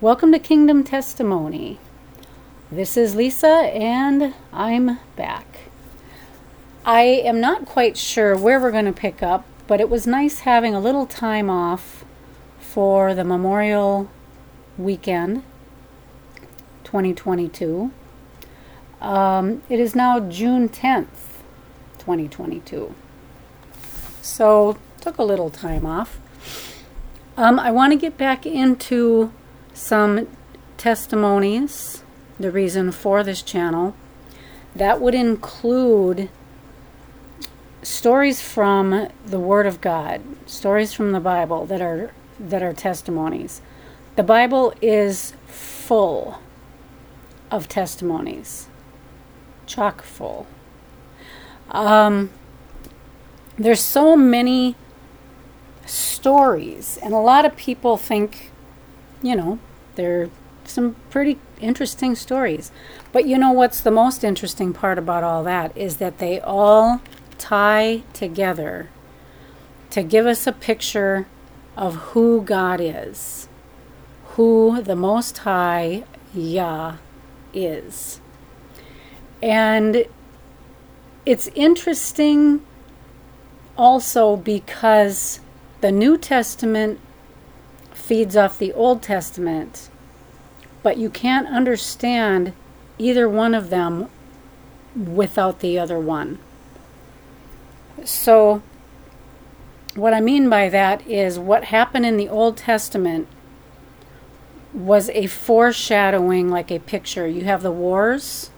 Welcome 0.00 0.30
to 0.30 0.38
Kingdom 0.38 0.84
Testimony. 0.84 1.80
This 2.70 2.96
is 2.96 3.16
Lisa, 3.16 3.48
and 3.48 4.32
I'm 4.52 5.00
back. 5.16 5.62
I 6.84 7.00
am 7.00 7.40
not 7.40 7.66
quite 7.66 7.96
sure 7.96 8.36
where 8.36 8.60
we're 8.60 8.70
going 8.70 8.84
to 8.84 8.92
pick 8.92 9.24
up, 9.24 9.44
but 9.66 9.80
it 9.80 9.90
was 9.90 10.06
nice 10.06 10.38
having 10.40 10.72
a 10.72 10.78
little 10.78 11.04
time 11.04 11.50
off 11.50 12.04
for 12.60 13.12
the 13.12 13.24
Memorial 13.24 14.08
Weekend 14.78 15.42
2022. 16.84 17.90
Um, 19.00 19.62
it 19.68 19.80
is 19.80 19.96
now 19.96 20.20
June 20.20 20.68
10th, 20.68 21.40
2022. 21.98 22.94
So, 24.22 24.78
took 25.00 25.18
a 25.18 25.24
little 25.24 25.50
time 25.50 25.84
off. 25.84 26.20
Um, 27.36 27.58
I 27.58 27.72
want 27.72 27.92
to 27.94 27.98
get 27.98 28.16
back 28.16 28.46
into 28.46 29.32
some 29.78 30.26
testimonies, 30.76 32.02
the 32.38 32.50
reason 32.50 32.90
for 32.90 33.22
this 33.22 33.42
channel. 33.42 33.94
That 34.74 35.00
would 35.00 35.14
include 35.14 36.28
stories 37.82 38.42
from 38.42 39.08
the 39.24 39.40
Word 39.40 39.66
of 39.66 39.80
God, 39.80 40.20
stories 40.46 40.92
from 40.92 41.12
the 41.12 41.20
Bible 41.20 41.64
that 41.66 41.80
are 41.80 42.12
that 42.38 42.62
are 42.62 42.72
testimonies. 42.72 43.60
The 44.16 44.22
Bible 44.22 44.74
is 44.82 45.32
full 45.46 46.40
of 47.50 47.68
testimonies, 47.68 48.68
chock 49.66 50.02
full. 50.02 50.46
Um, 51.70 52.30
there's 53.56 53.80
so 53.80 54.16
many 54.16 54.76
stories, 55.86 56.98
and 57.02 57.14
a 57.14 57.18
lot 57.18 57.44
of 57.44 57.56
people 57.56 57.96
think, 57.96 58.50
you 59.22 59.34
know, 59.34 59.58
they're 59.98 60.30
some 60.64 60.94
pretty 61.10 61.38
interesting 61.60 62.14
stories. 62.14 62.70
But 63.12 63.26
you 63.26 63.36
know 63.36 63.50
what's 63.50 63.80
the 63.80 63.90
most 63.90 64.22
interesting 64.22 64.72
part 64.72 64.96
about 64.96 65.24
all 65.24 65.42
that 65.42 65.76
is 65.76 65.96
that 65.96 66.18
they 66.18 66.40
all 66.40 67.00
tie 67.36 68.02
together 68.12 68.88
to 69.90 70.02
give 70.04 70.24
us 70.24 70.46
a 70.46 70.52
picture 70.52 71.26
of 71.76 71.96
who 72.12 72.42
God 72.42 72.80
is, 72.80 73.48
who 74.36 74.80
the 74.80 74.94
Most 74.94 75.38
High 75.38 76.04
Yah 76.32 76.96
is. 77.52 78.20
And 79.42 80.04
it's 81.26 81.48
interesting 81.56 82.64
also 83.76 84.36
because 84.36 85.40
the 85.80 85.90
New 85.90 86.16
Testament 86.16 87.00
feeds 88.08 88.38
off 88.38 88.58
the 88.58 88.72
Old 88.72 89.02
Testament, 89.02 89.90
but 90.82 90.96
you 90.96 91.10
can't 91.10 91.46
understand 91.46 92.54
either 92.96 93.28
one 93.28 93.54
of 93.54 93.68
them 93.68 94.08
without 94.96 95.60
the 95.60 95.78
other 95.78 95.98
one. 95.98 96.38
So, 98.04 98.62
what 99.94 100.14
I 100.14 100.22
mean 100.22 100.48
by 100.48 100.70
that 100.70 101.06
is 101.06 101.38
what 101.38 101.64
happened 101.64 102.06
in 102.06 102.16
the 102.16 102.30
Old 102.30 102.56
Testament 102.56 103.28
was 104.72 105.10
a 105.10 105.26
foreshadowing, 105.26 106.48
like 106.48 106.70
a 106.70 106.78
picture. 106.78 107.28
You 107.28 107.44
have 107.44 107.62
the 107.62 107.70
wars, 107.70 108.50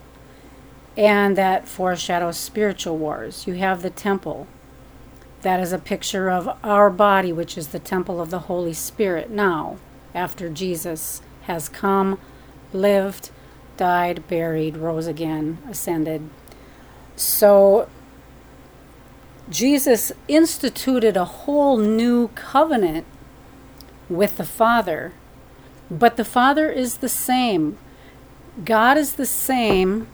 and 0.95 1.37
that 1.37 1.67
foreshadows 1.67 2.37
spiritual 2.37 2.97
wars. 2.97 3.45
You 3.47 3.55
have 3.55 3.81
the 3.81 3.89
temple. 3.89 4.47
That 5.41 5.59
is 5.59 5.73
a 5.73 5.79
picture 5.79 6.29
of 6.29 6.57
our 6.63 6.89
body, 6.89 7.33
which 7.33 7.57
is 7.57 7.69
the 7.69 7.79
temple 7.79 8.21
of 8.21 8.29
the 8.29 8.39
Holy 8.39 8.73
Spirit 8.73 9.31
now, 9.31 9.77
after 10.13 10.49
Jesus 10.49 11.21
has 11.43 11.67
come, 11.67 12.19
lived, 12.73 13.31
died, 13.77 14.27
buried, 14.27 14.77
rose 14.77 15.07
again, 15.07 15.57
ascended. 15.67 16.29
So 17.15 17.89
Jesus 19.49 20.11
instituted 20.27 21.17
a 21.17 21.25
whole 21.25 21.77
new 21.77 22.27
covenant 22.29 23.07
with 24.09 24.37
the 24.37 24.45
Father, 24.45 25.13
but 25.89 26.17
the 26.17 26.25
Father 26.25 26.69
is 26.69 26.97
the 26.97 27.09
same. 27.09 27.79
God 28.63 28.97
is 28.97 29.13
the 29.13 29.25
same, 29.25 30.07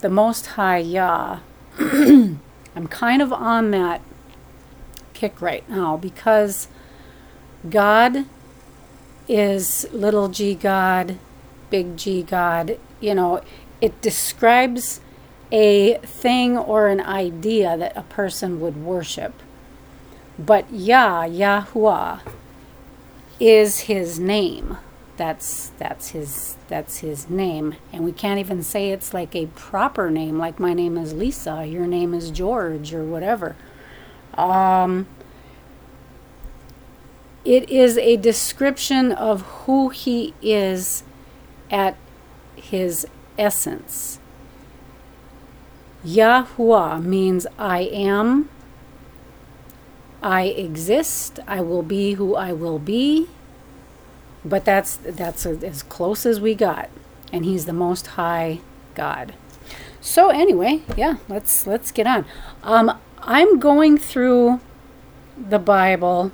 the 0.00 0.08
Most 0.08 0.46
High 0.46 0.78
Yah. 0.78 1.40
I'm 1.78 2.86
kind 2.88 3.20
of 3.20 3.32
on 3.32 3.70
that 3.72 4.00
kick 5.14 5.40
right 5.40 5.68
now 5.68 5.96
because 5.96 6.68
God 7.68 8.26
is 9.28 9.86
little 9.92 10.28
g 10.28 10.54
God, 10.54 11.18
big 11.70 11.96
G 11.96 12.22
God. 12.22 12.78
You 13.00 13.14
know, 13.14 13.42
it 13.80 14.00
describes 14.00 15.00
a 15.50 15.98
thing 15.98 16.56
or 16.56 16.88
an 16.88 17.00
idea 17.00 17.76
that 17.76 17.96
a 17.96 18.02
person 18.02 18.60
would 18.60 18.76
worship. 18.76 19.34
But 20.38 20.72
Yah, 20.72 21.24
Yahuwah, 21.24 22.20
is 23.40 23.80
his 23.80 24.18
name. 24.18 24.78
That's 25.16 25.70
that's 25.78 26.08
his 26.08 26.56
that's 26.66 26.98
his 26.98 27.30
name, 27.30 27.76
and 27.92 28.04
we 28.04 28.10
can't 28.10 28.40
even 28.40 28.64
say 28.64 28.90
it's 28.90 29.14
like 29.14 29.36
a 29.36 29.46
proper 29.46 30.10
name. 30.10 30.38
Like 30.38 30.58
my 30.58 30.74
name 30.74 30.98
is 30.98 31.12
Lisa, 31.12 31.64
your 31.64 31.86
name 31.86 32.14
is 32.14 32.30
George, 32.30 32.92
or 32.92 33.04
whatever. 33.04 33.54
Um, 34.36 35.06
it 37.44 37.68
is 37.68 37.98
a 37.98 38.16
description 38.16 39.12
of 39.12 39.42
who 39.42 39.90
he 39.90 40.34
is 40.40 41.04
at 41.70 41.96
his 42.56 43.06
essence. 43.38 44.18
Yahuwah 46.04 47.02
means 47.02 47.46
I 47.58 47.80
am, 47.80 48.48
I 50.22 50.44
exist, 50.44 51.38
I 51.46 51.60
will 51.60 51.82
be 51.82 52.14
who 52.14 52.34
I 52.34 52.52
will 52.52 52.78
be. 52.78 53.28
But 54.44 54.66
that's 54.66 54.96
that's 54.96 55.46
as 55.46 55.82
close 55.82 56.26
as 56.26 56.38
we 56.38 56.54
got, 56.54 56.90
and 57.32 57.46
he's 57.46 57.64
the 57.64 57.72
most 57.72 58.08
high 58.08 58.60
God. 58.94 59.32
So 60.02 60.28
anyway, 60.28 60.82
yeah, 60.98 61.16
let's 61.30 61.66
let's 61.66 61.90
get 61.90 62.06
on. 62.06 62.26
Um, 62.62 62.98
I'm 63.26 63.58
going 63.58 63.96
through 63.96 64.60
the 65.36 65.58
Bible. 65.58 66.30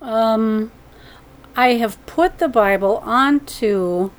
Um, 0.00 0.72
I 1.56 1.74
have 1.74 2.04
put 2.06 2.38
the 2.38 2.48
Bible 2.48 2.98
onto 3.04 4.10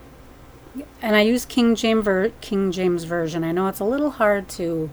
and 1.01 1.15
I 1.15 1.21
use 1.21 1.45
King 1.45 1.75
James 1.75 2.05
ver- 2.05 2.31
King 2.41 2.71
James 2.71 3.03
version. 3.03 3.43
I 3.43 3.51
know 3.51 3.67
it's 3.67 3.79
a 3.79 3.85
little 3.85 4.11
hard 4.11 4.47
to 4.49 4.89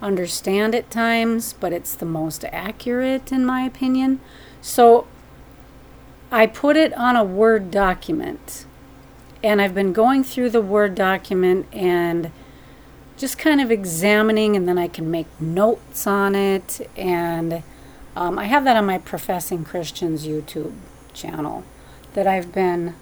understand 0.00 0.74
at 0.74 0.90
times, 0.90 1.52
but 1.52 1.72
it's 1.72 1.94
the 1.94 2.06
most 2.06 2.44
accurate 2.52 3.32
in 3.32 3.44
my 3.44 3.62
opinion. 3.62 4.20
So 4.60 5.06
I 6.30 6.46
put 6.46 6.76
it 6.76 6.92
on 6.94 7.16
a 7.16 7.24
Word 7.24 7.70
document. 7.70 8.66
And 9.42 9.60
I've 9.60 9.74
been 9.74 9.92
going 9.92 10.22
through 10.22 10.50
the 10.50 10.60
Word 10.60 10.94
document 10.94 11.66
and 11.72 12.30
just 13.22 13.38
kind 13.38 13.60
of 13.60 13.70
examining, 13.70 14.56
and 14.56 14.68
then 14.68 14.76
I 14.76 14.88
can 14.88 15.10
make 15.10 15.28
notes 15.40 16.06
on 16.06 16.34
it. 16.34 16.86
And 16.96 17.62
um, 18.16 18.38
I 18.38 18.44
have 18.44 18.64
that 18.64 18.76
on 18.76 18.84
my 18.84 18.98
Professing 18.98 19.64
Christians 19.64 20.26
YouTube 20.26 20.74
channel 21.14 21.64
that 22.14 22.26
I've 22.26 22.52
been 22.52 22.94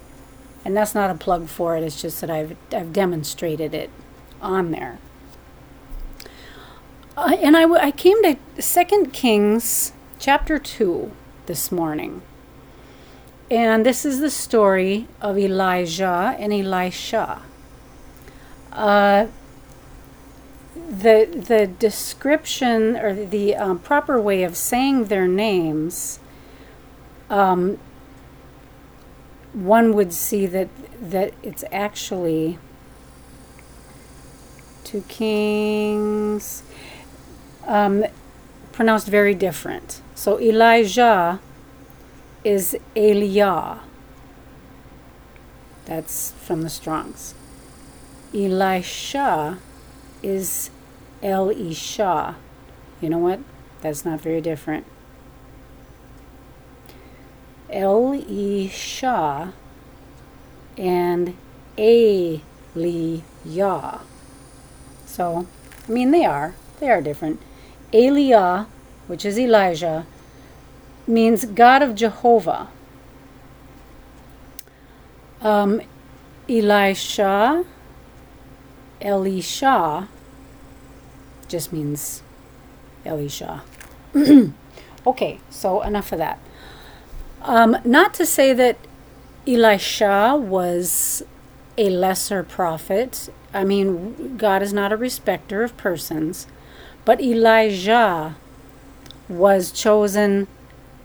and 0.63 0.77
that's 0.77 0.93
not 0.93 1.09
a 1.09 1.15
plug 1.15 1.47
for 1.47 1.75
it, 1.75 1.83
it's 1.83 2.01
just 2.01 2.21
that 2.21 2.29
I've, 2.29 2.55
I've 2.71 2.93
demonstrated 2.93 3.73
it 3.73 3.89
on 4.41 4.71
there. 4.71 4.99
Uh, 7.17 7.35
and 7.39 7.57
I, 7.57 7.63
I 7.63 7.91
came 7.91 8.21
to 8.23 8.37
Second 8.59 9.11
Kings 9.11 9.93
chapter 10.19 10.59
2 10.59 11.11
this 11.47 11.71
morning. 11.71 12.21
And 13.49 13.85
this 13.85 14.05
is 14.05 14.19
the 14.19 14.29
story 14.29 15.07
of 15.19 15.37
Elijah 15.37 16.35
and 16.39 16.53
Elisha. 16.53 17.41
Uh, 18.71 19.27
the 20.91 21.25
the 21.47 21.67
description 21.67 22.97
or 22.97 23.13
the 23.13 23.55
um, 23.55 23.79
proper 23.79 24.19
way 24.19 24.43
of 24.43 24.57
saying 24.57 25.05
their 25.05 25.25
names 25.25 26.19
um, 27.29 27.79
one 29.53 29.93
would 29.93 30.11
see 30.11 30.45
that 30.45 30.67
that 31.01 31.33
it's 31.41 31.63
actually 31.71 32.59
two 34.83 35.01
kings 35.07 36.63
um, 37.65 38.03
pronounced 38.73 39.07
very 39.07 39.33
different. 39.33 40.01
So 40.13 40.41
Elijah 40.41 41.39
is 42.43 42.75
Eliah. 42.97 43.79
That's 45.85 46.31
from 46.33 46.63
the 46.63 46.69
Strongs. 46.69 47.33
Elisha 48.33 49.59
is 50.21 50.69
El 51.21 51.49
Isha. 51.49 52.35
You 52.99 53.09
know 53.09 53.17
what? 53.17 53.39
That's 53.81 54.05
not 54.05 54.21
very 54.21 54.41
different. 54.41 54.85
El 57.69 58.13
Isha 58.13 59.53
and 60.77 61.37
Aliyah. 61.77 63.21
So, 65.05 65.47
I 65.87 65.91
mean, 65.91 66.11
they 66.11 66.25
are. 66.25 66.53
They 66.79 66.89
are 66.89 67.01
different. 67.01 67.41
Aliyah, 67.93 68.67
which 69.07 69.25
is 69.25 69.39
Elijah, 69.39 70.05
means 71.07 71.45
God 71.45 71.81
of 71.81 71.95
Jehovah. 71.95 72.67
Um, 75.41 75.81
Elisha, 76.47 77.65
Elisha, 79.01 80.07
just 81.51 81.71
means 81.71 82.23
Elisha. 83.05 83.61
okay, 85.05 85.39
so 85.49 85.81
enough 85.81 86.11
of 86.11 86.17
that. 86.17 86.39
Um, 87.43 87.77
not 87.83 88.13
to 88.15 88.25
say 88.25 88.53
that 88.53 88.77
Elisha 89.47 90.37
was 90.37 91.23
a 91.77 91.89
lesser 91.89 92.43
prophet. 92.43 93.29
I 93.53 93.63
mean, 93.63 94.37
God 94.37 94.61
is 94.61 94.71
not 94.71 94.93
a 94.93 94.97
respecter 94.97 95.63
of 95.63 95.75
persons. 95.77 96.47
But 97.03 97.19
Elijah 97.19 98.35
was 99.27 99.71
chosen 99.71 100.47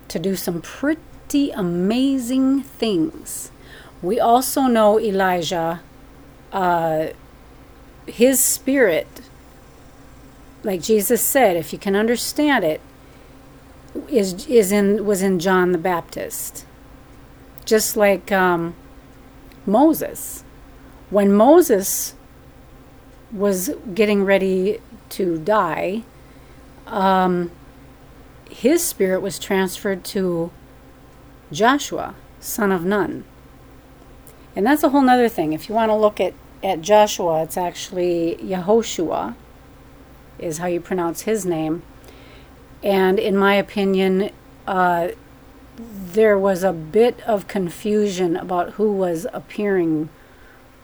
to 0.09 0.19
do 0.19 0.37
some 0.37 0.61
pretty 0.61 1.51
amazing 1.51 2.63
things. 2.63 3.51
We 4.03 4.21
also 4.21 4.63
know 4.63 5.01
Elijah, 5.01 5.81
uh, 6.53 7.09
his 8.07 8.39
spirit, 8.45 9.09
like 10.67 10.83
Jesus 10.83 11.23
said, 11.23 11.57
if 11.57 11.73
you 11.73 11.79
can 11.79 11.95
understand 11.95 12.65
it, 12.65 12.81
is 14.09 14.47
is 14.49 14.73
in 14.73 15.07
was 15.07 15.23
in 15.23 15.39
John 15.39 15.71
the 15.71 15.79
Baptist, 15.79 16.67
just 17.65 17.97
like 17.97 18.33
um, 18.33 18.75
Moses. 19.65 20.43
When 21.09 21.33
Moses 21.33 22.15
was 23.31 23.71
getting 23.95 24.25
ready 24.25 24.81
to 25.11 25.39
die, 25.39 26.03
um, 26.89 27.53
his 28.51 28.85
spirit 28.85 29.21
was 29.21 29.39
transferred 29.39 30.05
to 30.07 30.51
Joshua, 31.53 32.17
son 32.41 32.73
of 32.73 32.85
Nun. 32.85 33.25
And 34.57 34.67
that's 34.67 34.83
a 34.83 34.89
whole 34.89 35.03
nother 35.03 35.29
thing. 35.29 35.53
If 35.53 35.69
you 35.69 35.77
want 35.77 35.91
to 35.91 35.95
look 35.95 36.19
at, 36.19 36.35
at 36.65 36.81
Joshua, 36.81 37.45
it's 37.45 37.57
actually 37.57 38.37
Yehoshua, 38.43 39.37
is 40.39 40.59
how 40.59 40.67
you 40.67 40.81
pronounce 40.81 41.23
his 41.23 41.45
name. 41.45 41.83
And 42.83 43.19
in 43.19 43.37
my 43.37 43.55
opinion, 43.55 44.31
uh, 44.67 45.09
there 45.77 46.39
was 46.39 46.63
a 46.63 46.73
bit 46.73 47.21
of 47.27 47.49
confusion 47.49 48.37
about 48.37 48.75
who 48.75 48.93
was 48.93 49.27
appearing 49.33 50.09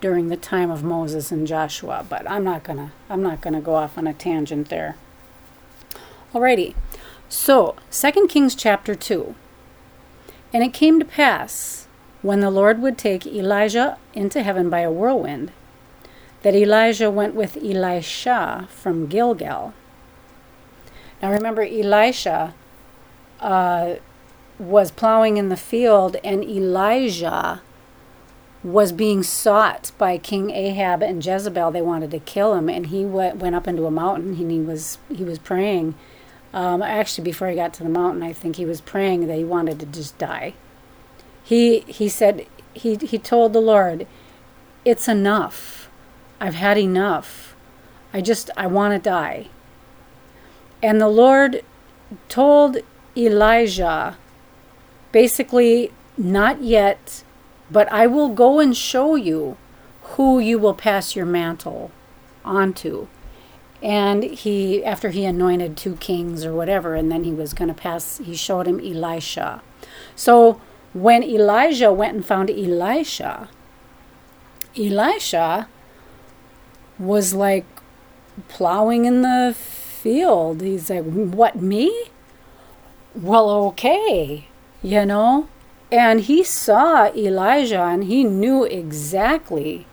during 0.01 0.29
the 0.29 0.37
time 0.37 0.71
of 0.71 0.83
Moses 0.83 1.31
and 1.31 1.47
Joshua, 1.47 2.05
but 2.09 2.29
I'm 2.29 2.45
not 2.45 2.65
gonna 2.65 2.93
I'm 3.09 3.23
not 3.23 3.41
gonna 3.41 3.61
go 3.61 3.77
off 3.77 3.97
on 3.97 4.07
a 4.07 4.13
tangent 4.13 4.69
there. 4.69 4.97
Alrighty. 6.35 6.75
So, 7.29 7.77
2 7.91 8.27
Kings 8.29 8.55
chapter 8.55 8.95
2. 8.95 9.35
And 10.53 10.63
it 10.63 10.75
came 10.75 10.99
to 10.99 11.05
pass, 11.05 11.87
when 12.21 12.41
the 12.41 12.51
Lord 12.51 12.81
would 12.83 12.99
take 12.99 13.27
Elijah 13.27 13.97
into 14.13 14.43
heaven 14.43 14.69
by 14.69 14.81
a 14.81 14.91
whirlwind, 14.91 15.51
that 16.43 16.55
Elijah 16.55 17.11
went 17.11 17.35
with 17.35 17.57
Elisha 17.57 18.69
from 18.71 19.07
Gilgal. 19.07 19.75
Now 21.21 21.31
remember, 21.31 21.63
Elisha 21.63 22.55
uh, 23.41 23.95
was 24.59 24.91
plowing 24.91 25.37
in 25.37 25.49
the 25.49 25.57
field, 25.57 26.17
and 26.25 26.43
Elijah 26.43 27.63
was 28.65 28.93
being 28.93 29.23
sought 29.23 29.91
by 29.99 30.19
King 30.19 30.51
Ahab 30.51 31.03
and 31.03 31.25
Jezebel. 31.25 31.71
They 31.71 31.83
wanted 31.83 32.11
to 32.13 32.19
kill 32.19 32.55
him, 32.55 32.69
and 32.69 32.87
he 32.87 33.05
went, 33.05 33.43
up 33.43 33.67
into 33.69 33.87
a 33.87 33.91
mountain 33.91 34.35
and 34.41 34.51
he 34.51 34.61
was 34.61 34.99
he 35.09 35.25
was 35.25 35.39
praying 35.39 35.95
um, 36.55 36.83
actually, 36.83 37.25
before 37.25 37.49
he 37.49 37.57
got 37.57 37.73
to 37.75 37.83
the 37.83 37.89
mountain, 37.89 38.23
I 38.23 38.33
think 38.33 38.57
he 38.57 38.67
was 38.67 38.81
praying 38.81 39.27
that 39.27 39.37
he 39.37 39.45
wanted 39.45 39.81
to 39.81 39.87
just 39.87 40.19
die. 40.19 40.55
He 41.43 41.81
he 41.81 42.09
said 42.09 42.47
he 42.75 42.97
he 42.97 43.19
told 43.19 43.53
the 43.53 43.61
Lord, 43.61 44.07
"It's 44.85 45.09
enough. 45.09 45.82
I've 46.43 46.57
had 46.67 46.77
enough. 46.77 47.55
I 48.13 48.21
just 48.21 48.51
I 48.57 48.67
want 48.67 48.93
to 48.93 49.11
die." 49.11 49.49
And 50.83 51.01
the 51.01 51.09
Lord 51.09 51.63
told 52.29 52.79
Elijah, 53.17 54.19
basically, 55.13 55.93
not 56.19 56.63
yet, 56.63 57.23
but 57.71 57.91
I 57.93 58.07
will 58.07 58.29
go 58.29 58.59
and 58.59 58.77
show 58.77 59.15
you 59.15 59.57
who 60.17 60.39
you 60.39 60.59
will 60.59 60.75
pass 60.75 61.17
your 61.17 61.27
mantle 61.27 61.91
onto 62.45 63.07
and 63.83 64.23
he 64.23 64.85
after 64.85 65.11
he 65.11 65.25
anointed 65.25 65.77
two 65.77 65.97
kings 65.97 66.45
or 66.45 66.55
whatever 66.55 66.95
and 66.95 67.11
then 67.11 67.25
he 67.25 67.33
was 67.33 67.53
going 67.53 67.69
to 67.69 67.75
pass 67.75 68.19
he 68.19 68.37
showed 68.37 68.67
him 68.67 68.79
elisha 68.79 69.61
so 70.15 70.61
when 70.93 71.23
elijah 71.23 71.93
went 71.93 72.15
and 72.15 72.25
found 72.25 72.49
elisha 72.51 73.49
elisha 74.77 75.69
was 76.99 77.35
like 77.35 77.67
plowing 78.49 79.05
in 79.05 79.23
the 79.23 79.55
field. 79.57 80.61
He's 80.61 80.91
like 80.91 81.05
what 81.05 81.57
me? 81.57 82.11
Well 83.15 83.51
okay 83.51 84.49
you 84.83 85.07
know? 85.07 85.49
And 85.91 86.23
he 86.23 86.43
saw 86.43 87.13
elijah 87.15 87.83
and 87.83 88.05
he 88.05 88.25
knew 88.25 88.65
exactly 88.65 89.87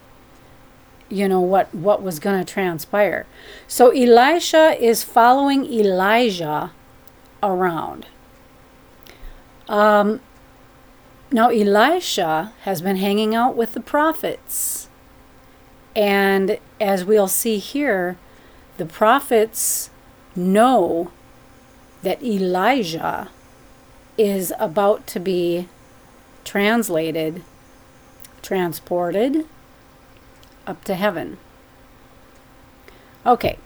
you 1.09 1.27
know 1.27 1.41
what 1.41 1.73
what 1.73 2.01
was 2.01 2.19
going 2.19 2.43
to 2.43 2.53
transpire. 2.53 3.25
So 3.67 3.89
elisha 3.89 4.77
is 4.79 5.03
following 5.03 5.65
elijah 5.65 6.71
around. 7.41 8.05
Um, 9.67 10.21
now 11.31 11.49
elisha 11.49 12.53
has 12.61 12.81
been 12.81 12.97
hanging 12.97 13.35
out 13.35 13.55
with 13.55 13.73
the 13.73 13.81
prophets 13.81 14.88
and 15.95 16.57
as 16.79 17.03
we'll 17.03 17.27
see 17.27 17.57
here 17.57 18.17
the 18.77 18.85
prophets 18.85 19.89
know 20.35 21.11
that 22.03 22.21
elijah 22.23 23.29
is 24.17 24.53
about 24.59 25.05
to 25.07 25.19
be 25.19 25.67
translated 26.45 27.43
transported 28.41 29.45
up 30.65 30.83
to 30.85 30.95
heaven. 30.95 31.37
Okay, 33.25 33.57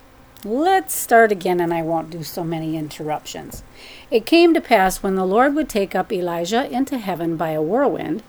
let's 0.43 0.95
start 0.95 1.31
again, 1.31 1.59
and 1.59 1.73
I 1.73 1.81
won't 1.81 2.09
do 2.09 2.23
so 2.23 2.43
many 2.43 2.75
interruptions. 2.75 3.63
It 4.09 4.25
came 4.25 4.53
to 4.53 4.61
pass 4.61 5.03
when 5.03 5.15
the 5.15 5.25
Lord 5.25 5.55
would 5.55 5.69
take 5.69 5.95
up 5.95 6.11
Elijah 6.11 6.69
into 6.69 6.97
heaven 6.97 7.37
by 7.37 7.51
a 7.51 7.61
whirlwind 7.61 8.23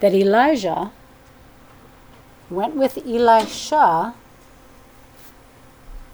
that 0.00 0.14
Elijah 0.14 0.92
went 2.50 2.74
with 2.76 2.98
Elisha 3.06 4.14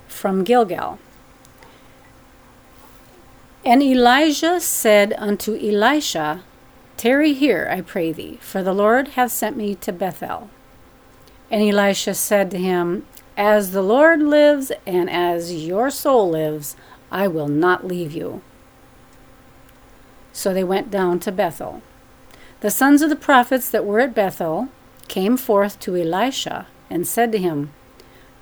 from 0.07 0.45
Gilgal. 0.45 0.99
And 3.65 3.83
Elijah 3.83 4.61
said 4.61 5.15
unto 5.19 5.57
Elisha, 5.57 6.45
Tarry 6.97 7.35
here, 7.35 7.69
I 7.71 7.81
pray 7.81 8.13
thee, 8.13 8.39
for 8.41 8.63
the 8.63 8.73
Lord 8.73 9.09
hath 9.09 9.33
sent 9.33 9.57
me 9.57 9.75
to 9.77 9.93
Bethel. 9.93 10.51
And 11.51 11.63
Elisha 11.63 12.15
said 12.15 12.51
to 12.53 12.59
him, 12.59 13.07
As 13.37 13.73
the 13.73 13.83
Lord 13.83 14.23
lives 14.23 14.73
and 14.87 15.11
as 15.11 15.67
your 15.67 15.91
soul 15.91 16.31
lives, 16.31 16.77
I 17.11 17.29
will 17.29 17.49
not 17.49 17.87
leave 17.87 18.13
you. 18.13 18.41
So 20.33 20.55
they 20.55 20.65
went 20.65 20.91
down 20.91 21.19
to 21.21 21.33
Bethel. 21.33 21.83
The 22.61 22.71
sons 22.71 23.03
of 23.03 23.11
the 23.11 23.17
prophets 23.17 23.69
that 23.71 23.85
were 23.85 24.01
at 24.01 24.15
Bethel 24.15 24.69
came 25.09 25.37
forth 25.37 25.79
to 25.81 25.97
Elisha 25.97 26.67
and 26.91 27.07
said 27.07 27.33
to 27.33 27.39
him, 27.39 27.73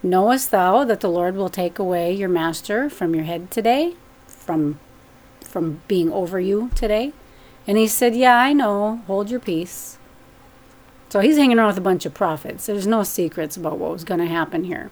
Knowest 0.03 0.51
thou 0.51 0.85
that 0.85 1.01
the 1.01 1.09
Lord 1.09 1.35
will 1.35 1.49
take 1.49 1.79
away 1.79 2.13
your 2.13 2.29
master 2.29 2.91
from 2.91 3.15
your 3.15 3.25
head 3.25 3.51
today? 3.51 3.95
From 4.27 4.79
from 5.41 5.81
being 5.87 6.13
over 6.13 6.41
you 6.41 6.71
today? 6.75 7.13
And 7.67 7.79
he 7.79 7.87
said, 7.87 8.15
Yeah, 8.15 8.37
I 8.37 8.53
know. 8.53 9.03
Hold 9.07 9.31
your 9.31 9.41
peace. 9.41 9.99
So 11.09 11.21
he's 11.21 11.37
hanging 11.37 11.59
around 11.59 11.69
with 11.69 11.79
a 11.79 11.81
bunch 11.81 12.05
of 12.05 12.13
prophets. 12.13 12.67
There's 12.67 12.89
no 12.89 13.05
secrets 13.05 13.57
about 13.57 13.79
what 13.79 13.93
was 13.93 14.03
going 14.03 14.19
to 14.19 14.27
happen 14.27 14.65
here. 14.65 14.91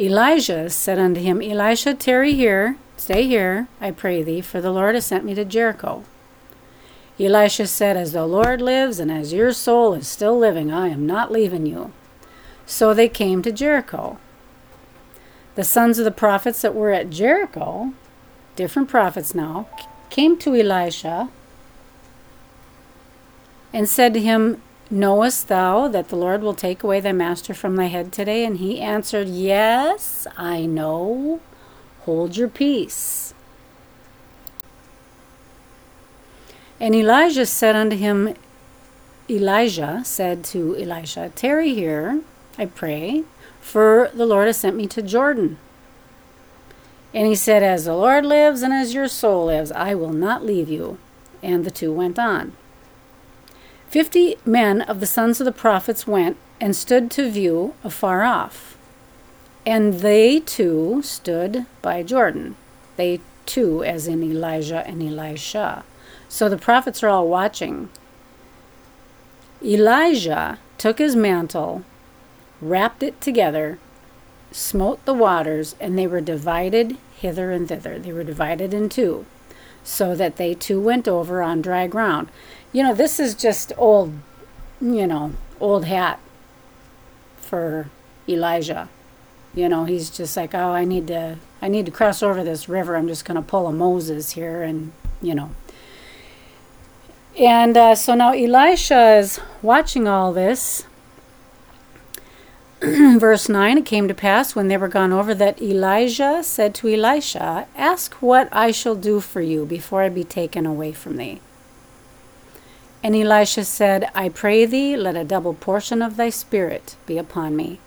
Elijah 0.00 0.70
said 0.70 0.98
unto 0.98 1.20
him, 1.20 1.42
Elisha, 1.42 1.92
tarry 1.92 2.32
here, 2.32 2.78
stay 2.96 3.26
here, 3.26 3.68
I 3.80 3.90
pray 3.90 4.22
thee, 4.22 4.40
for 4.40 4.60
the 4.60 4.70
Lord 4.70 4.94
has 4.94 5.04
sent 5.04 5.24
me 5.24 5.34
to 5.34 5.44
Jericho. 5.44 6.04
Elisha 7.20 7.66
said, 7.66 7.96
As 7.96 8.12
the 8.12 8.26
Lord 8.26 8.60
lives, 8.60 9.00
and 9.00 9.10
as 9.10 9.32
your 9.32 9.52
soul 9.52 9.94
is 9.94 10.06
still 10.06 10.38
living, 10.38 10.72
I 10.72 10.88
am 10.88 11.06
not 11.06 11.32
leaving 11.32 11.66
you. 11.66 11.92
So 12.66 12.94
they 12.94 13.08
came 13.08 13.42
to 13.42 13.50
Jericho. 13.50 14.18
The 15.56 15.64
sons 15.64 15.98
of 15.98 16.04
the 16.04 16.12
prophets 16.12 16.62
that 16.62 16.74
were 16.74 16.92
at 16.92 17.10
Jericho, 17.10 17.92
different 18.54 18.88
prophets 18.88 19.34
now, 19.34 19.68
came 20.10 20.38
to 20.38 20.54
Elisha 20.54 21.30
and 23.72 23.88
said 23.88 24.14
to 24.14 24.20
him, 24.20 24.62
Knowest 24.90 25.48
thou 25.48 25.88
that 25.88 26.08
the 26.08 26.16
Lord 26.16 26.42
will 26.42 26.54
take 26.54 26.82
away 26.82 27.00
thy 27.00 27.12
master 27.12 27.52
from 27.52 27.76
thy 27.76 27.86
head 27.86 28.12
today? 28.12 28.44
And 28.44 28.58
he 28.58 28.80
answered, 28.80 29.28
Yes, 29.28 30.26
I 30.36 30.64
know. 30.66 31.40
Hold 32.00 32.36
your 32.36 32.48
peace. 32.48 33.34
And 36.80 36.94
Elijah 36.94 37.46
said 37.46 37.74
unto 37.74 37.96
him, 37.96 38.34
Elijah 39.28 40.02
said 40.04 40.44
to 40.44 40.76
Elisha, 40.76 41.30
Tarry 41.34 41.74
here, 41.74 42.20
I 42.56 42.66
pray, 42.66 43.24
for 43.60 44.10
the 44.14 44.26
Lord 44.26 44.46
has 44.46 44.56
sent 44.56 44.76
me 44.76 44.86
to 44.88 45.02
Jordan. 45.02 45.58
And 47.12 47.26
he 47.26 47.34
said, 47.34 47.62
As 47.62 47.84
the 47.84 47.94
Lord 47.94 48.24
lives 48.24 48.62
and 48.62 48.72
as 48.72 48.94
your 48.94 49.08
soul 49.08 49.46
lives, 49.46 49.72
I 49.72 49.94
will 49.94 50.12
not 50.12 50.44
leave 50.44 50.68
you. 50.68 50.98
And 51.42 51.64
the 51.64 51.70
two 51.70 51.92
went 51.92 52.18
on. 52.18 52.52
Fifty 53.88 54.36
men 54.44 54.82
of 54.82 55.00
the 55.00 55.06
sons 55.06 55.40
of 55.40 55.44
the 55.46 55.52
prophets 55.52 56.06
went 56.06 56.36
and 56.60 56.76
stood 56.76 57.10
to 57.12 57.30
view 57.30 57.74
afar 57.82 58.22
off. 58.22 58.76
And 59.64 59.94
they 59.94 60.40
too 60.40 61.00
stood 61.02 61.66
by 61.80 62.02
Jordan. 62.02 62.56
They 62.96 63.20
too, 63.46 63.82
as 63.82 64.06
in 64.06 64.22
Elijah 64.22 64.86
and 64.86 65.02
Elisha. 65.02 65.84
So 66.28 66.48
the 66.48 66.58
prophets 66.58 67.02
are 67.02 67.08
all 67.08 67.28
watching. 67.28 67.88
Elijah 69.62 70.58
took 70.76 70.98
his 70.98 71.16
mantle, 71.16 71.82
wrapped 72.60 73.02
it 73.02 73.20
together, 73.20 73.78
smote 74.52 75.04
the 75.04 75.14
waters, 75.14 75.74
and 75.80 75.98
they 75.98 76.06
were 76.06 76.20
divided 76.20 76.96
hither 77.16 77.50
and 77.50 77.68
thither. 77.68 77.98
They 77.98 78.12
were 78.12 78.24
divided 78.24 78.72
in 78.72 78.88
two, 78.88 79.26
so 79.82 80.14
that 80.14 80.36
they 80.36 80.54
too 80.54 80.80
went 80.80 81.08
over 81.08 81.42
on 81.42 81.62
dry 81.62 81.86
ground. 81.86 82.28
You 82.72 82.84
know, 82.84 82.94
this 82.94 83.18
is 83.18 83.34
just 83.34 83.72
old, 83.76 84.12
you 84.80 85.06
know, 85.06 85.32
old 85.58 85.86
hat 85.86 86.20
for 87.38 87.88
Elijah. 88.28 88.88
You 89.54 89.68
know, 89.68 89.86
he's 89.86 90.10
just 90.10 90.36
like, 90.36 90.54
oh, 90.54 90.72
I 90.72 90.84
need 90.84 91.08
to, 91.08 91.38
I 91.60 91.68
need 91.68 91.86
to 91.86 91.92
cross 91.92 92.22
over 92.22 92.44
this 92.44 92.68
river. 92.68 92.96
I'm 92.96 93.08
just 93.08 93.24
going 93.24 93.36
to 93.36 93.42
pull 93.42 93.66
a 93.66 93.72
Moses 93.72 94.32
here, 94.32 94.62
and 94.62 94.92
you 95.22 95.34
know. 95.34 95.50
And 97.36 97.76
uh, 97.76 97.94
so 97.94 98.14
now 98.14 98.32
Elisha 98.32 99.16
is 99.16 99.40
watching 99.62 100.06
all 100.06 100.32
this, 100.32 100.84
verse 102.80 103.48
9 103.48 103.78
it 103.78 103.86
came 103.86 104.06
to 104.06 104.14
pass 104.14 104.54
when 104.54 104.68
they 104.68 104.76
were 104.76 104.86
gone 104.86 105.12
over 105.12 105.34
that 105.34 105.60
Elijah 105.60 106.44
said 106.44 106.74
to 106.76 106.88
Elisha, 106.88 107.66
Ask 107.76 108.14
what 108.14 108.48
I 108.52 108.70
shall 108.70 108.94
do 108.94 109.20
for 109.20 109.40
you 109.40 109.66
before 109.66 110.02
I 110.02 110.08
be 110.08 110.22
taken 110.22 110.64
away 110.64 110.92
from 110.92 111.16
thee. 111.16 111.40
And 113.02 113.16
Elisha 113.16 113.64
said, 113.64 114.10
I 114.14 114.28
pray 114.28 114.64
thee, 114.64 114.96
let 114.96 115.16
a 115.16 115.24
double 115.24 115.54
portion 115.54 116.02
of 116.02 116.16
thy 116.16 116.30
spirit 116.30 116.96
be 117.06 117.18
upon 117.18 117.56
me. 117.56 117.80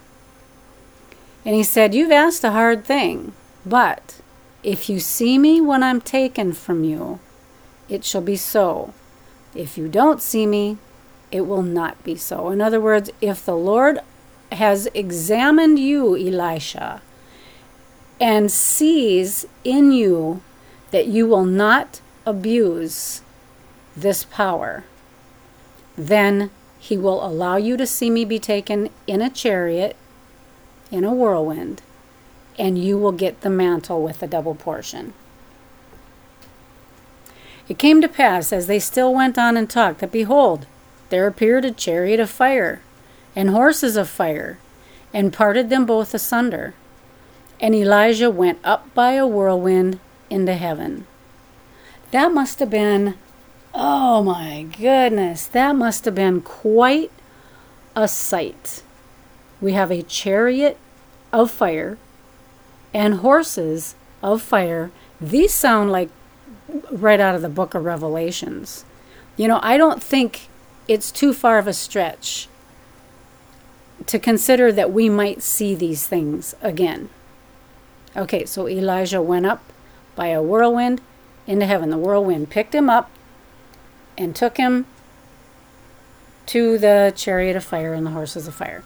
And 1.46 1.56
he 1.56 1.64
said, 1.64 1.94
You've 1.94 2.12
asked 2.12 2.44
a 2.44 2.52
hard 2.52 2.86
thing, 2.86 3.34
but 3.66 4.22
if 4.64 4.90
you 4.90 5.00
see 5.00 5.38
me 5.38 5.60
when 5.60 5.84
I'm 5.84 6.02
taken 6.02 6.54
from 6.54 6.84
you, 6.84 7.20
it 7.90 8.04
shall 8.04 8.22
be 8.22 8.36
so. 8.36 8.94
If 9.54 9.78
you 9.78 9.88
don't 9.88 10.22
see 10.22 10.46
me, 10.46 10.78
it 11.32 11.42
will 11.42 11.64
not 11.64 12.04
be 12.04 12.16
so. 12.16 12.50
In 12.50 12.62
other 12.62 12.80
words, 12.80 13.10
if 13.22 13.46
the 13.46 13.56
Lord 13.56 14.00
has 14.52 14.88
examined 14.94 15.80
you, 15.80 16.16
Elisha, 16.16 17.02
and 18.20 18.52
sees 18.52 19.46
in 19.64 19.92
you 19.92 20.42
that 20.92 21.08
you 21.08 21.26
will 21.26 21.46
not 21.46 22.02
abuse 22.26 23.22
this 23.96 24.26
power, 24.26 24.84
then 25.98 26.52
he 26.80 26.98
will 26.98 27.26
allow 27.26 27.56
you 27.58 27.78
to 27.78 27.88
see 27.88 28.10
me 28.10 28.26
be 28.26 28.40
taken 28.40 28.90
in 29.08 29.22
a 29.22 29.30
chariot, 29.30 29.96
in 30.92 31.04
a 31.04 31.14
whirlwind, 31.14 31.82
and 32.60 32.78
you 32.78 32.98
will 32.98 33.12
get 33.12 33.42
the 33.42 33.50
mantle 33.50 34.04
with 34.04 34.22
a 34.22 34.28
double 34.28 34.56
portion. 34.56 35.14
It 37.72 37.78
came 37.78 38.02
to 38.02 38.10
pass, 38.10 38.52
as 38.52 38.68
they 38.68 38.80
still 38.80 39.14
went 39.14 39.38
on 39.38 39.56
and 39.56 39.70
talked, 39.70 40.00
that 40.00 40.12
behold, 40.12 40.66
there 41.08 41.26
appeared 41.26 41.64
a 41.64 41.72
chariot 41.72 42.20
of 42.20 42.30
fire 42.30 42.82
and 43.34 43.50
horses 43.50 43.96
of 43.96 44.10
fire, 44.10 44.60
and 45.14 45.32
parted 45.32 45.70
them 45.70 45.86
both 45.86 46.14
asunder. 46.14 46.74
And 47.62 47.74
Elijah 47.74 48.30
went 48.30 48.60
up 48.66 48.94
by 48.94 49.14
a 49.14 49.26
whirlwind 49.26 50.02
into 50.30 50.54
heaven. 50.56 51.08
That 52.12 52.34
must 52.34 52.60
have 52.60 52.70
been, 52.70 53.16
oh 53.74 54.22
my 54.22 54.64
goodness, 54.64 55.48
that 55.48 55.74
must 55.74 56.04
have 56.04 56.16
been 56.16 56.42
quite 56.42 57.12
a 57.96 58.10
sight. 58.10 58.84
We 59.62 59.72
have 59.72 59.92
a 59.92 60.04
chariot 60.04 60.78
of 61.32 61.50
fire 61.50 61.98
and 62.94 63.14
horses 63.24 63.96
of 64.22 64.42
fire. 64.42 64.92
These 65.22 65.54
sound 65.54 65.90
like 65.90 66.10
right 66.92 67.20
out 67.20 67.36
of 67.36 67.42
the 67.42 67.50
book 67.50 67.74
of 67.74 67.86
Revelations. 67.86 68.86
You 69.38 69.48
know, 69.48 69.60
I 69.64 69.78
don't 69.78 70.02
think 70.02 70.48
it's 70.88 71.12
too 71.12 71.34
far 71.34 71.58
of 71.58 71.68
a 71.68 71.74
stretch 71.74 72.48
to 74.06 74.20
consider 74.20 74.72
that 74.72 74.92
we 74.92 75.10
might 75.10 75.42
see 75.42 75.76
these 75.76 76.08
things 76.08 76.56
again. 76.62 77.10
Okay, 78.16 78.46
so 78.46 78.68
Elijah 78.68 79.22
went 79.22 79.46
up 79.46 79.64
by 80.16 80.28
a 80.28 80.42
whirlwind 80.42 81.02
into 81.48 81.66
heaven. 81.66 81.90
The 81.90 81.98
whirlwind 81.98 82.50
picked 82.50 82.76
him 82.76 82.90
up 82.90 83.10
and 84.18 84.36
took 84.36 84.58
him 84.58 84.86
to 86.48 86.78
the 86.78 87.14
chariot 87.16 87.56
of 87.56 87.64
fire 87.64 87.94
and 87.94 88.06
the 88.06 88.12
horses 88.12 88.48
of 88.48 88.56
fire. 88.56 88.84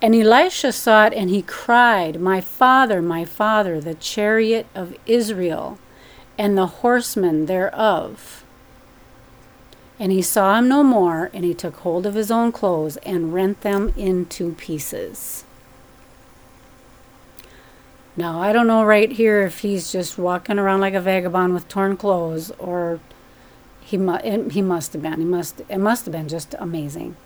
And 0.00 0.14
Elisha 0.14 0.72
saw 0.72 1.06
it 1.06 1.12
and 1.12 1.30
he 1.30 1.42
cried, 1.42 2.20
My 2.20 2.40
father, 2.40 3.02
my 3.02 3.24
father, 3.24 3.80
the 3.80 3.94
chariot 3.94 4.66
of 4.74 4.94
Israel 5.06 5.78
and 6.38 6.56
the 6.56 6.66
horsemen 6.66 7.46
thereof. 7.46 8.44
And 9.98 10.12
he 10.12 10.22
saw 10.22 10.58
him 10.58 10.68
no 10.68 10.82
more, 10.82 11.30
and 11.32 11.44
he 11.44 11.54
took 11.54 11.76
hold 11.76 12.04
of 12.04 12.14
his 12.14 12.30
own 12.30 12.52
clothes 12.52 12.98
and 12.98 13.32
rent 13.32 13.62
them 13.62 13.94
into 13.96 14.52
pieces. 14.54 15.44
Now, 18.16 18.40
I 18.40 18.52
don't 18.52 18.66
know 18.66 18.84
right 18.84 19.12
here 19.12 19.42
if 19.42 19.60
he's 19.60 19.92
just 19.92 20.16
walking 20.16 20.58
around 20.58 20.80
like 20.80 20.94
a 20.94 21.00
vagabond 21.00 21.52
with 21.52 21.68
torn 21.68 21.96
clothes 21.96 22.50
or 22.58 22.98
he, 23.82 23.98
mu- 23.98 24.48
he 24.50 24.62
must 24.62 24.94
have 24.94 25.02
been. 25.02 25.18
He 25.18 25.26
must, 25.26 25.60
it 25.68 25.78
must 25.78 26.06
have 26.06 26.12
been 26.12 26.28
just 26.28 26.54
amazing. 26.58 27.16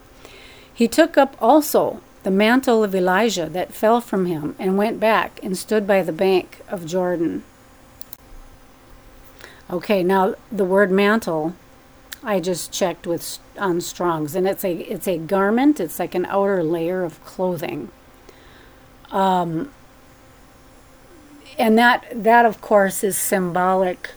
He 0.73 0.89
took 0.89 1.17
up 1.17 1.37
also 1.41 2.01
the 2.23 2.31
mantle 2.31 2.83
of 2.83 2.95
Elijah 2.95 3.47
that 3.47 3.73
fell 3.73 4.01
from 4.01 4.27
him 4.27 4.57
and 4.59 4.77
went 4.77 4.99
back 4.99 5.39
and 5.43 5.57
stood 5.57 5.87
by 5.87 6.03
the 6.03 6.13
bank 6.13 6.61
of 6.69 6.87
Jordan. 6.87 7.45
Okay, 9.71 10.03
now 10.03 10.35
the 10.51 10.65
word 10.65 10.91
mantle 10.91 11.55
I 12.23 12.41
just 12.41 12.73
checked 12.73 13.07
with 13.07 13.39
on 13.57 13.81
Strong's, 13.81 14.35
and 14.35 14.47
it's 14.47 14.65
a 14.65 14.73
it's 14.73 15.09
a 15.09 15.17
garment. 15.17 15.81
It's 15.81 15.99
like 15.99 16.15
an 16.15 16.27
outer 16.27 16.63
layer 16.63 17.03
of 17.03 17.25
clothing. 17.25 17.91
Um, 19.11 19.73
and 21.59 21.79
that 21.79 22.05
that 22.13 22.45
of 22.45 22.61
course 22.61 23.03
is 23.03 23.17
symbolic 23.17 24.11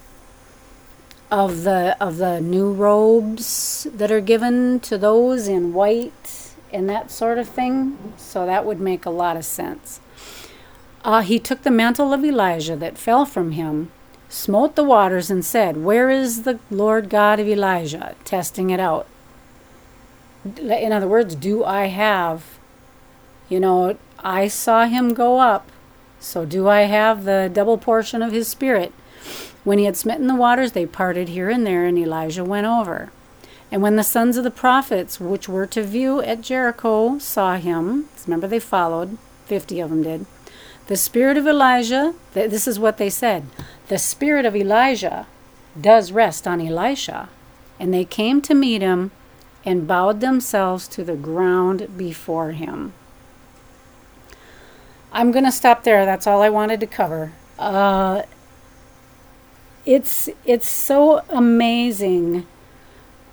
of 1.32 1.64
the 1.64 1.96
of 2.00 2.18
the 2.18 2.42
new 2.42 2.72
robes 2.74 3.88
that 3.94 4.12
are 4.12 4.22
given 4.22 4.80
to 4.82 4.98
those 4.98 5.48
in 5.48 5.74
white 5.74 6.54
and 6.74 6.90
that 6.90 7.10
sort 7.10 7.38
of 7.38 7.48
thing. 7.48 8.14
So 8.18 8.46
that 8.46 8.66
would 8.66 8.80
make 8.80 9.06
a 9.06 9.12
lot 9.12 9.38
of 9.38 9.46
sense. 9.46 10.02
Uh, 11.06 11.22
he 11.22 11.40
took 11.40 11.62
the 11.62 11.72
mantle 11.72 12.12
of 12.12 12.26
Elijah 12.26 12.76
that 12.76 12.98
fell 12.98 13.26
from 13.26 13.52
him 13.52 13.92
smote 14.34 14.76
the 14.76 14.84
waters 14.84 15.30
and 15.30 15.46
said, 15.46 15.78
Where 15.78 16.10
is 16.10 16.44
the 16.44 16.60
Lord 16.72 17.10
God 17.10 17.40
of 17.40 17.48
Elijah? 17.48 18.16
Testing 18.26 18.72
it 18.72 18.80
out. 18.80 19.08
In 20.58 20.92
other 20.92 21.08
words, 21.08 21.36
do 21.36 21.64
I 21.64 21.86
have, 21.86 22.44
you 23.48 23.60
know, 23.60 23.98
I 24.20 24.48
saw 24.48 24.86
him 24.86 25.14
go 25.14 25.40
up, 25.40 25.72
so 26.20 26.46
do 26.46 26.68
I 26.68 26.82
have 26.82 27.24
the 27.24 27.50
double 27.54 27.78
portion 27.78 28.22
of 28.22 28.34
his 28.34 28.48
spirit? 28.48 28.92
When 29.64 29.78
he 29.78 29.86
had 29.86 29.96
smitten 29.96 30.28
the 30.28 30.36
waters, 30.36 30.74
they 30.74 30.86
parted 30.86 31.30
here 31.30 31.50
and 31.50 31.66
there, 31.66 31.86
and 31.86 31.98
Elijah 31.98 32.44
went 32.44 32.68
over. 32.68 33.12
And 33.72 33.82
when 33.82 33.96
the 33.96 34.04
sons 34.04 34.36
of 34.36 34.44
the 34.44 34.52
prophets, 34.52 35.20
which 35.20 35.48
were 35.48 35.66
to 35.68 35.84
view 35.84 36.22
at 36.22 36.42
Jericho, 36.42 37.18
saw 37.20 37.56
him, 37.56 38.10
remember 38.28 38.48
they 38.48 38.60
followed, 38.60 39.18
50 39.46 39.80
of 39.80 39.90
them 39.90 40.04
did, 40.04 40.26
the 40.88 40.98
spirit 40.98 41.38
of 41.38 41.48
Elijah, 41.48 42.14
this 42.34 42.68
is 42.68 42.80
what 42.80 42.98
they 42.98 43.10
said 43.10 43.46
the 43.88 43.98
spirit 43.98 44.46
of 44.46 44.56
Elijah 44.56 45.28
does 45.80 46.12
rest 46.12 46.48
on 46.48 46.62
Elisha. 46.62 47.30
And 47.80 47.94
they 47.94 48.06
came 48.06 48.42
to 48.44 48.54
meet 48.54 48.82
him 48.82 49.12
and 49.66 49.88
bowed 49.88 50.22
themselves 50.22 50.88
to 50.90 51.04
the 51.04 51.16
ground 51.16 51.98
before 51.98 52.52
him. 52.52 52.94
I'm 55.12 55.32
going 55.32 55.46
to 55.46 55.52
stop 55.52 55.84
there. 55.84 56.06
That's 56.06 56.28
all 56.28 56.42
I 56.42 56.50
wanted 56.50 56.80
to 56.80 56.88
cover. 56.88 57.34
Uh, 57.60 58.24
it's 59.86 60.30
it's 60.46 60.70
so 60.70 61.24
amazing 61.30 62.48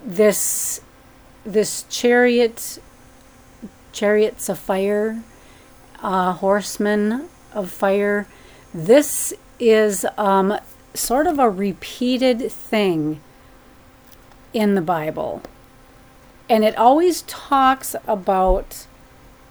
this 0.04 0.80
this 1.44 1.84
chariot, 1.88 2.80
chariots 3.92 4.48
of 4.48 4.58
fire, 4.58 5.22
uh, 6.02 6.32
horsemen 6.32 7.28
of 7.52 7.70
fire. 7.70 8.26
This 8.72 9.32
is 9.58 10.06
um, 10.16 10.58
sort 10.94 11.26
of 11.26 11.38
a 11.38 11.50
repeated 11.50 12.50
thing 12.50 13.20
in 14.52 14.74
the 14.74 14.80
Bible. 14.80 15.42
And 16.48 16.64
it 16.64 16.76
always 16.76 17.22
talks 17.22 17.94
about, 18.06 18.86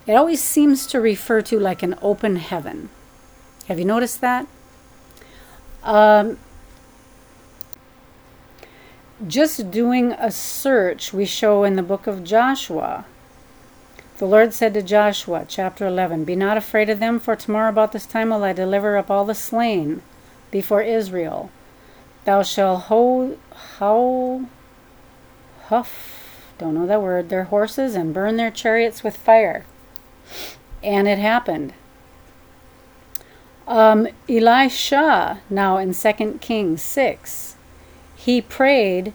it 0.06 0.14
always 0.14 0.44
seems 0.44 0.86
to 0.88 1.00
refer 1.00 1.42
to 1.44 1.60
like 1.60 1.82
an 1.82 1.96
open 2.02 2.36
heaven. 2.36 2.90
Have 3.68 3.80
you 3.80 3.86
noticed 3.86 4.20
that? 4.22 4.48
Um, 5.84 6.40
just 9.28 9.72
doing 9.72 10.14
a 10.14 10.32
search, 10.32 11.14
we 11.14 11.26
show 11.26 11.64
in 11.64 11.76
the 11.76 11.84
book 11.84 12.08
of 12.08 12.24
Joshua. 12.24 13.06
The 14.20 14.26
Lord 14.26 14.54
said 14.54 14.74
to 14.74 14.82
Joshua, 14.82 15.46
chapter 15.48 15.88
11, 15.88 16.26
Be 16.26 16.36
not 16.36 16.58
afraid 16.58 16.90
of 16.90 17.00
them, 17.00 17.22
for 17.22 17.38
tomorrow 17.38 17.70
about 17.70 17.94
this 17.94 18.06
time 18.06 18.32
will 18.32 18.44
I 18.44 18.52
deliver 18.52 18.98
up 18.98 19.10
all 19.10 19.24
the 19.24 19.34
slain 19.34 20.02
before 20.52 20.82
Israel. 20.82 21.50
Thou 22.26 22.44
shalt 22.44 22.82
hold, 22.84 23.38
how, 23.80 24.44
huff, 25.68 26.52
don't 26.58 26.74
know 26.74 26.86
that 26.86 27.02
word, 27.02 27.30
their 27.30 27.46
horses 27.46 27.96
and 27.96 28.14
burn 28.14 28.36
their 28.36 28.52
chariots 28.52 29.06
with 29.06 29.16
fire. 29.16 29.64
And 30.84 31.08
it 31.08 31.18
happened. 31.18 31.74
Um, 33.70 34.06
Elisha, 34.28 35.40
now 35.50 35.78
in 35.78 35.94
2 35.94 36.40
Kings 36.42 36.82
6, 36.82 37.56
he 38.18 38.42
prayed 38.42 39.14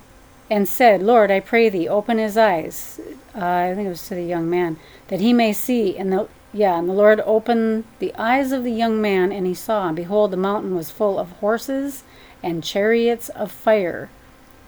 and 0.50 0.68
said, 0.68 1.02
Lord, 1.02 1.30
I 1.30 1.40
pray 1.40 1.68
thee, 1.68 1.88
open 1.88 2.18
his 2.18 2.36
eyes. 2.36 3.00
Uh, 3.34 3.44
I 3.44 3.74
think 3.74 3.86
it 3.86 3.90
was 3.90 4.06
to 4.08 4.14
the 4.14 4.22
young 4.22 4.48
man, 4.48 4.78
that 5.08 5.20
he 5.20 5.32
may 5.32 5.52
see. 5.52 5.96
And 5.96 6.12
the 6.12 6.28
yeah, 6.52 6.78
and 6.78 6.88
the 6.88 6.92
Lord 6.92 7.20
opened 7.26 7.82
the 7.98 8.14
eyes 8.14 8.52
of 8.52 8.62
the 8.62 8.70
young 8.70 9.00
man, 9.00 9.32
and 9.32 9.44
he 9.44 9.54
saw, 9.54 9.88
and 9.88 9.96
behold, 9.96 10.30
the 10.30 10.36
mountain 10.36 10.76
was 10.76 10.88
full 10.88 11.18
of 11.18 11.30
horses 11.32 12.04
and 12.44 12.62
chariots 12.62 13.28
of 13.30 13.50
fire 13.50 14.08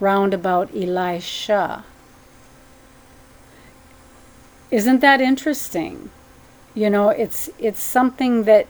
round 0.00 0.34
about 0.34 0.74
Elisha. 0.74 1.84
Isn't 4.72 4.98
that 5.00 5.20
interesting? 5.20 6.10
You 6.74 6.90
know, 6.90 7.10
it's 7.10 7.48
it's 7.58 7.82
something 7.82 8.44
that 8.44 8.66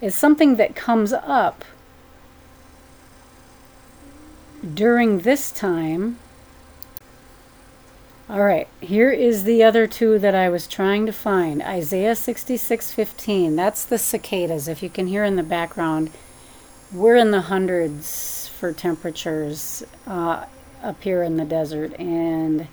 it's 0.00 0.16
something 0.16 0.56
that 0.56 0.76
comes 0.76 1.12
up 1.12 1.64
during 4.72 5.20
this 5.20 5.50
time. 5.50 6.18
All 8.28 8.42
right, 8.42 8.68
here 8.80 9.10
is 9.10 9.44
the 9.44 9.62
other 9.62 9.86
two 9.86 10.18
that 10.18 10.34
I 10.34 10.48
was 10.48 10.66
trying 10.66 11.04
to 11.04 11.12
find. 11.12 11.60
Isaiah 11.62 12.16
66:15. 12.16 13.54
That's 13.54 13.84
the 13.84 13.98
cicadas. 13.98 14.66
If 14.66 14.82
you 14.82 14.88
can 14.88 15.08
hear 15.08 15.24
in 15.24 15.36
the 15.36 15.42
background, 15.42 16.10
we're 16.90 17.16
in 17.16 17.32
the 17.32 17.42
hundreds 17.42 18.48
for 18.48 18.72
temperatures 18.72 19.84
uh, 20.06 20.46
up 20.82 21.02
here 21.02 21.22
in 21.22 21.36
the 21.36 21.44
desert, 21.44 21.92
and 22.00 22.68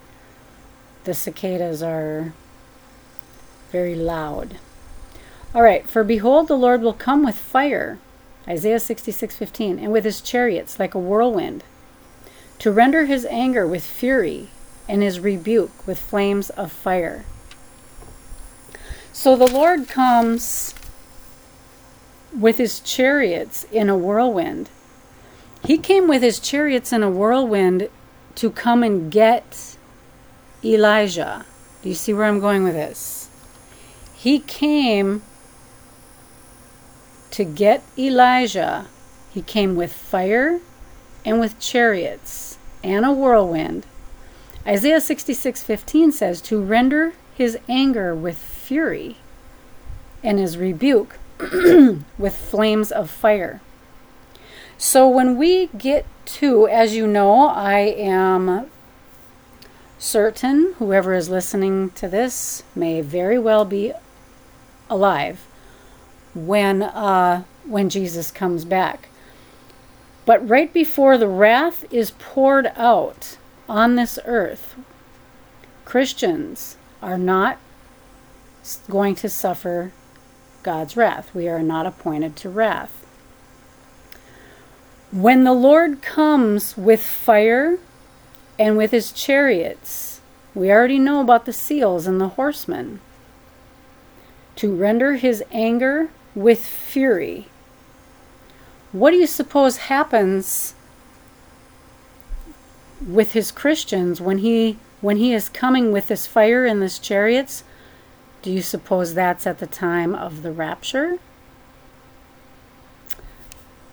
the 1.03 1.13
cicadas 1.13 1.83
are 1.83 2.33
very 3.71 3.95
loud. 3.95 4.57
All 5.53 5.61
right, 5.61 5.85
for 5.89 6.05
behold, 6.05 6.47
the 6.47 6.55
Lord 6.55 6.81
will 6.81 6.93
come 6.93 7.25
with 7.25 7.35
fire, 7.35 7.99
Isaiah 8.47 8.79
66:15, 8.79 9.79
and 9.79 9.91
with 9.91 10.05
his 10.05 10.21
chariots 10.21 10.79
like 10.79 10.95
a 10.95 10.99
whirlwind, 10.99 11.65
to 12.61 12.71
render 12.71 13.05
his 13.05 13.25
anger 13.25 13.65
with 13.65 13.83
fury 13.83 14.47
and 14.87 15.01
his 15.01 15.19
rebuke 15.19 15.87
with 15.87 15.97
flames 15.97 16.51
of 16.51 16.71
fire. 16.71 17.25
So 19.11 19.35
the 19.35 19.51
Lord 19.51 19.87
comes 19.87 20.75
with 22.37 22.59
his 22.59 22.79
chariots 22.79 23.65
in 23.71 23.89
a 23.89 23.97
whirlwind. 23.97 24.69
He 25.65 25.79
came 25.79 26.07
with 26.07 26.21
his 26.21 26.39
chariots 26.39 26.93
in 26.93 27.01
a 27.01 27.09
whirlwind 27.09 27.89
to 28.35 28.51
come 28.51 28.83
and 28.83 29.11
get 29.11 29.75
Elijah. 30.63 31.47
Do 31.81 31.89
you 31.89 31.95
see 31.95 32.13
where 32.13 32.25
I'm 32.25 32.39
going 32.39 32.63
with 32.63 32.75
this? 32.75 33.27
He 34.13 34.37
came 34.37 35.23
to 37.31 37.43
get 37.43 37.81
Elijah. 37.97 38.85
He 39.33 39.41
came 39.41 39.75
with 39.75 39.91
fire 39.91 40.59
and 41.25 41.39
with 41.39 41.59
chariots 41.59 42.50
and 42.83 43.05
a 43.05 43.11
whirlwind. 43.11 43.85
Isaiah 44.65 45.01
66:15 45.01 46.11
says 46.11 46.41
to 46.41 46.61
render 46.61 47.13
his 47.33 47.57
anger 47.67 48.13
with 48.13 48.37
fury 48.37 49.17
and 50.23 50.37
his 50.37 50.57
rebuke 50.57 51.17
with 52.17 52.35
flames 52.35 52.91
of 52.91 53.09
fire. 53.09 53.61
So 54.77 55.07
when 55.07 55.37
we 55.37 55.67
get 55.77 56.05
to, 56.25 56.67
as 56.67 56.95
you 56.95 57.07
know, 57.07 57.47
I 57.47 57.79
am 57.79 58.69
certain 59.99 60.73
whoever 60.79 61.13
is 61.13 61.29
listening 61.29 61.91
to 61.91 62.07
this 62.07 62.63
may 62.75 63.01
very 63.01 63.37
well 63.37 63.65
be 63.65 63.93
alive 64.89 65.45
when 66.33 66.81
uh, 66.81 67.43
when 67.65 67.89
Jesus 67.89 68.31
comes 68.31 68.65
back. 68.65 69.07
But 70.25 70.47
right 70.47 70.71
before 70.71 71.17
the 71.17 71.27
wrath 71.27 71.85
is 71.91 72.11
poured 72.11 72.71
out 72.75 73.37
on 73.67 73.95
this 73.95 74.19
earth, 74.25 74.75
Christians 75.85 76.77
are 77.01 77.17
not 77.17 77.57
going 78.89 79.15
to 79.15 79.29
suffer 79.29 79.91
God's 80.63 80.95
wrath. 80.95 81.33
We 81.33 81.47
are 81.47 81.63
not 81.63 81.85
appointed 81.85 82.35
to 82.37 82.49
wrath. 82.49 83.05
When 85.11 85.43
the 85.43 85.53
Lord 85.53 86.01
comes 86.01 86.77
with 86.77 87.01
fire 87.01 87.79
and 88.57 88.77
with 88.77 88.91
his 88.91 89.11
chariots, 89.11 90.21
we 90.53 90.71
already 90.71 90.99
know 90.99 91.19
about 91.21 91.45
the 91.45 91.53
seals 91.53 92.05
and 92.05 92.21
the 92.21 92.29
horsemen, 92.29 93.01
to 94.57 94.73
render 94.73 95.15
his 95.15 95.43
anger 95.51 96.11
with 96.35 96.65
fury. 96.65 97.47
What 98.91 99.11
do 99.11 99.17
you 99.17 99.27
suppose 99.27 99.77
happens 99.77 100.75
with 103.05 103.33
his 103.33 103.51
Christians 103.51 104.19
when 104.19 104.39
he 104.39 104.77
when 104.99 105.17
he 105.17 105.33
is 105.33 105.49
coming 105.49 105.91
with 105.91 106.07
this 106.07 106.27
fire 106.27 106.65
and 106.65 106.81
this 106.81 106.99
chariots? 106.99 107.63
Do 108.41 108.51
you 108.51 108.61
suppose 108.61 109.13
that's 109.13 109.47
at 109.47 109.59
the 109.59 109.67
time 109.67 110.13
of 110.13 110.41
the 110.41 110.51
rapture? 110.51 111.19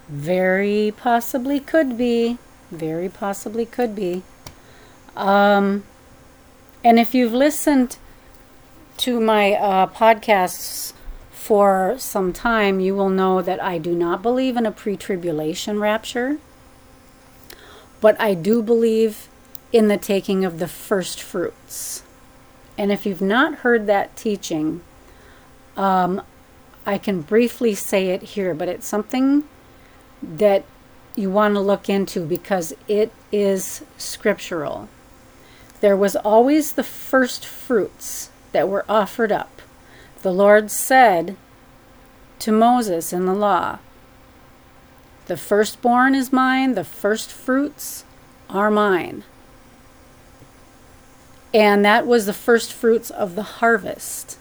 Very 0.09 0.93
possibly 0.97 1.61
could 1.61 1.97
be. 1.97 2.39
Very 2.71 3.09
possibly 3.09 3.67
could 3.67 3.95
be. 3.95 4.23
Um, 5.17 5.85
and 6.83 6.99
if 6.99 7.15
you've 7.15 7.33
listened 7.33 7.99
to 8.99 9.21
my 9.21 9.53
uh, 9.53 9.87
podcasts 9.87 10.93
for 11.49 11.95
some 11.97 12.31
time, 12.31 12.79
you 12.79 12.95
will 12.95 13.09
know 13.09 13.41
that 13.41 13.63
I 13.63 13.79
do 13.79 13.95
not 13.95 14.21
believe 14.21 14.59
in 14.59 14.67
a 14.67 14.71
pre 14.71 14.99
tribulation 14.99 15.81
rapture, 15.81 16.37
but 18.03 18.21
I 18.21 18.35
do 18.35 18.63
believe 18.63 19.29
in 19.73 19.89
the 19.89 19.97
taking 19.97 20.45
of 20.45 20.59
the 20.59 20.69
first 20.69 21.23
fruits. 21.23 22.03
And 22.77 22.93
if 22.93 23.07
you've 23.07 23.23
not 23.23 23.61
heard 23.61 23.87
that 23.87 24.15
teaching, 24.15 24.83
um, 25.75 26.21
I 26.85 26.99
can 26.99 27.23
briefly 27.23 27.75
say 27.75 28.09
it 28.11 28.35
here, 28.35 28.53
but 28.53 28.69
it's 28.69 28.87
something 28.87 29.45
that 30.23 30.67
you 31.17 31.31
want 31.31 31.55
to 31.55 31.61
look 31.61 31.89
into 31.89 32.27
because 32.27 32.75
it 32.89 33.11
is 33.33 33.83
scriptural. 33.97 34.91
There 35.81 35.97
was 35.97 36.15
always 36.15 36.73
the 36.73 36.85
first 36.85 37.47
fruits 37.47 38.29
that 38.53 38.69
were 38.69 38.85
offered 38.87 39.33
up 39.33 39.63
the 40.23 40.33
Lord 40.33 40.71
said 40.71 41.37
to 42.41 42.53
Moses 42.53 43.13
in 43.13 43.27
the 43.27 43.35
law, 43.35 43.79
The 45.27 45.37
firstborn 45.37 46.15
is 46.15 46.33
mine, 46.33 46.75
the 46.75 46.85
firstfruits 46.85 48.05
are 48.49 48.71
mine. 48.71 49.25
And 51.55 51.85
that 51.85 52.07
was 52.07 52.27
the 52.27 52.33
firstfruits 52.33 53.11
of 53.11 53.35
the 53.35 53.43
harvest. 53.43 54.39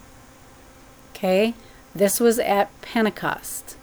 Okay? 1.11 1.53
This 1.95 2.19
was 2.19 2.37
at 2.39 2.69
Pentecost. 2.81 3.77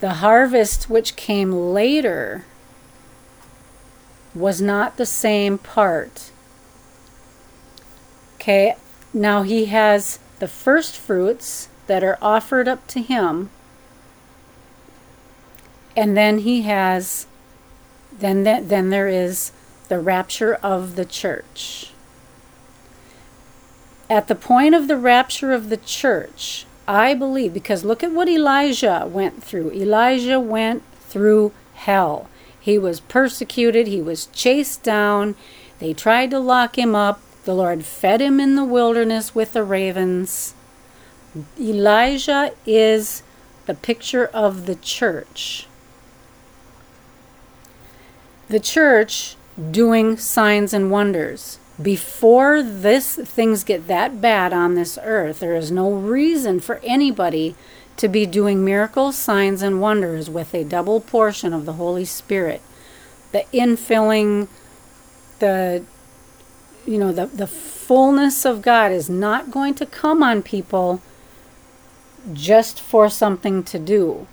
The 0.00 0.14
harvest 0.14 0.90
which 0.90 1.14
came 1.14 1.52
later 1.52 2.44
was 4.34 4.60
not 4.60 4.96
the 4.96 5.06
same 5.06 5.58
part. 5.58 6.30
Okay, 8.34 8.74
now 9.12 9.42
he 9.42 9.66
has 9.66 10.18
the 10.38 10.48
first 10.48 10.96
fruits 10.96 11.68
that 11.86 12.02
are 12.02 12.18
offered 12.22 12.68
up 12.68 12.86
to 12.88 13.00
him. 13.00 13.50
And 15.96 16.16
then 16.16 16.38
he 16.38 16.62
has 16.62 17.26
then 18.18 18.44
that 18.44 18.68
then 18.68 18.90
there 18.90 19.08
is 19.08 19.52
the 19.88 19.98
rapture 19.98 20.54
of 20.54 20.96
the 20.96 21.04
church. 21.04 21.92
At 24.08 24.28
the 24.28 24.34
point 24.34 24.74
of 24.74 24.88
the 24.88 24.96
rapture 24.96 25.52
of 25.52 25.68
the 25.68 25.76
church, 25.76 26.66
I 26.86 27.14
believe, 27.14 27.54
because 27.54 27.84
look 27.84 28.02
at 28.02 28.12
what 28.12 28.28
Elijah 28.28 29.08
went 29.10 29.42
through. 29.42 29.72
Elijah 29.72 30.40
went 30.40 30.82
through 31.00 31.52
hell. 31.74 32.28
He 32.60 32.78
was 32.78 33.00
persecuted, 33.00 33.86
he 33.86 34.00
was 34.00 34.26
chased 34.26 34.82
down, 34.82 35.34
they 35.78 35.92
tried 35.92 36.30
to 36.30 36.38
lock 36.38 36.78
him 36.78 36.94
up. 36.94 37.20
The 37.44 37.54
Lord 37.54 37.84
fed 37.84 38.20
him 38.20 38.38
in 38.38 38.54
the 38.54 38.64
wilderness 38.64 39.34
with 39.34 39.52
the 39.52 39.64
ravens. 39.64 40.54
Elijah 41.58 42.52
is 42.66 43.22
the 43.66 43.74
picture 43.74 44.26
of 44.26 44.66
the 44.66 44.76
church. 44.76 45.66
The 48.48 48.60
church 48.60 49.36
doing 49.70 50.16
signs 50.16 50.72
and 50.72 50.90
wonders. 50.90 51.58
Before 51.80 52.62
this 52.62 53.16
things 53.16 53.64
get 53.64 53.88
that 53.88 54.20
bad 54.20 54.52
on 54.52 54.74
this 54.74 54.98
earth, 55.02 55.40
there 55.40 55.56
is 55.56 55.70
no 55.70 55.92
reason 55.92 56.60
for 56.60 56.80
anybody 56.84 57.54
to 57.96 58.08
be 58.08 58.26
doing 58.26 58.64
miracles, 58.64 59.16
signs, 59.16 59.62
and 59.62 59.80
wonders 59.80 60.30
with 60.30 60.54
a 60.54 60.64
double 60.64 61.00
portion 61.00 61.52
of 61.52 61.66
the 61.66 61.74
Holy 61.74 62.04
Spirit. 62.04 62.60
The 63.32 63.44
infilling, 63.52 64.48
the 65.38 65.84
you 66.86 66.98
know, 66.98 67.12
the, 67.12 67.26
the 67.26 67.46
fullness 67.46 68.44
of 68.44 68.62
God 68.62 68.90
is 68.90 69.08
not 69.08 69.50
going 69.50 69.74
to 69.74 69.86
come 69.86 70.22
on 70.22 70.42
people 70.42 71.00
just 72.32 72.80
for 72.80 73.08
something 73.08 73.62
to 73.64 73.78
do. 73.78 74.26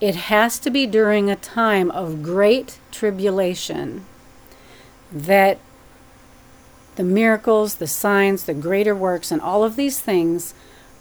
It 0.00 0.14
has 0.14 0.58
to 0.60 0.70
be 0.70 0.86
during 0.86 1.30
a 1.30 1.36
time 1.36 1.90
of 1.90 2.22
great 2.22 2.78
tribulation 2.92 4.04
that 5.10 5.58
the 6.96 7.04
miracles, 7.04 7.76
the 7.76 7.86
signs, 7.86 8.44
the 8.44 8.54
greater 8.54 8.94
works, 8.94 9.30
and 9.30 9.40
all 9.40 9.64
of 9.64 9.76
these 9.76 10.00
things 10.00 10.54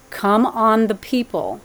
come 0.10 0.46
on 0.46 0.88
the 0.88 0.96
people 0.96 1.62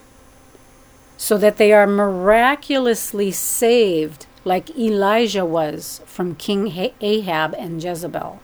so 1.17 1.37
that 1.37 1.57
they 1.57 1.73
are 1.73 1.87
miraculously 1.87 3.31
saved, 3.31 4.27
like 4.45 4.77
Elijah 4.79 5.45
was 5.45 6.01
from 6.07 6.35
King 6.35 6.93
Ahab 7.01 7.55
and 7.59 7.83
Jezebel. 7.83 8.41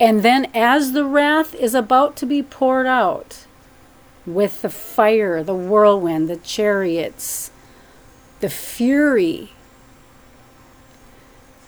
And 0.00 0.22
then, 0.22 0.50
as 0.54 0.92
the 0.92 1.04
wrath 1.04 1.54
is 1.54 1.74
about 1.74 2.16
to 2.16 2.26
be 2.26 2.42
poured 2.42 2.86
out, 2.86 3.44
with 4.24 4.62
the 4.62 4.70
fire, 4.70 5.42
the 5.42 5.54
whirlwind, 5.54 6.28
the 6.28 6.36
chariots, 6.36 7.50
the 8.40 8.48
fury, 8.48 9.52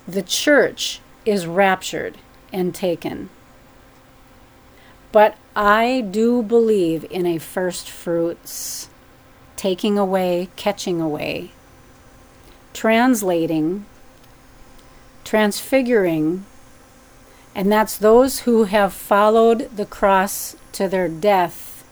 the 0.08 0.22
church 0.22 1.00
is 1.24 1.46
raptured 1.46 2.18
and 2.52 2.74
taken. 2.74 3.28
But 5.12 5.36
I 5.54 6.06
do 6.10 6.42
believe 6.42 7.04
in 7.10 7.26
a 7.26 7.38
first 7.38 7.90
fruits, 7.90 8.88
taking 9.56 9.98
away, 9.98 10.48
catching 10.56 11.00
away, 11.00 11.50
translating, 12.72 13.84
transfiguring, 15.22 16.46
and 17.54 17.70
that's 17.70 17.96
those 17.96 18.40
who 18.40 18.64
have 18.64 18.92
followed 18.92 19.70
the 19.74 19.86
cross 19.86 20.56
to 20.72 20.88
their 20.88 21.08
death, 21.08 21.84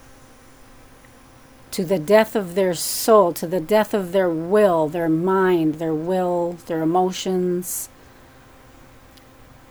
to 1.71 1.85
the 1.85 1.99
death 1.99 2.35
of 2.35 2.55
their 2.55 2.73
soul, 2.73 3.31
to 3.33 3.47
the 3.47 3.59
death 3.59 3.93
of 3.93 4.11
their 4.11 4.29
will, 4.29 4.87
their 4.87 5.09
mind, 5.09 5.75
their 5.75 5.93
will, 5.93 6.53
their 6.65 6.81
emotions, 6.81 7.89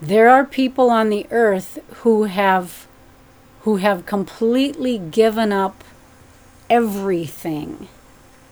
there 0.00 0.30
are 0.30 0.46
people 0.46 0.88
on 0.88 1.10
the 1.10 1.26
earth 1.30 1.78
who 1.96 2.24
have 2.24 2.86
who 3.62 3.76
have 3.76 4.06
completely 4.06 4.96
given 4.96 5.52
up 5.52 5.84
everything 6.70 7.88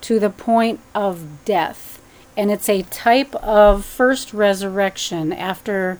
to 0.02 0.18
the 0.18 0.28
point 0.28 0.80
of 0.94 1.44
death. 1.46 2.02
And 2.36 2.50
it's 2.50 2.68
a 2.68 2.82
type 2.82 3.34
of 3.36 3.86
first 3.86 4.34
resurrection 4.34 5.32
after 5.32 5.98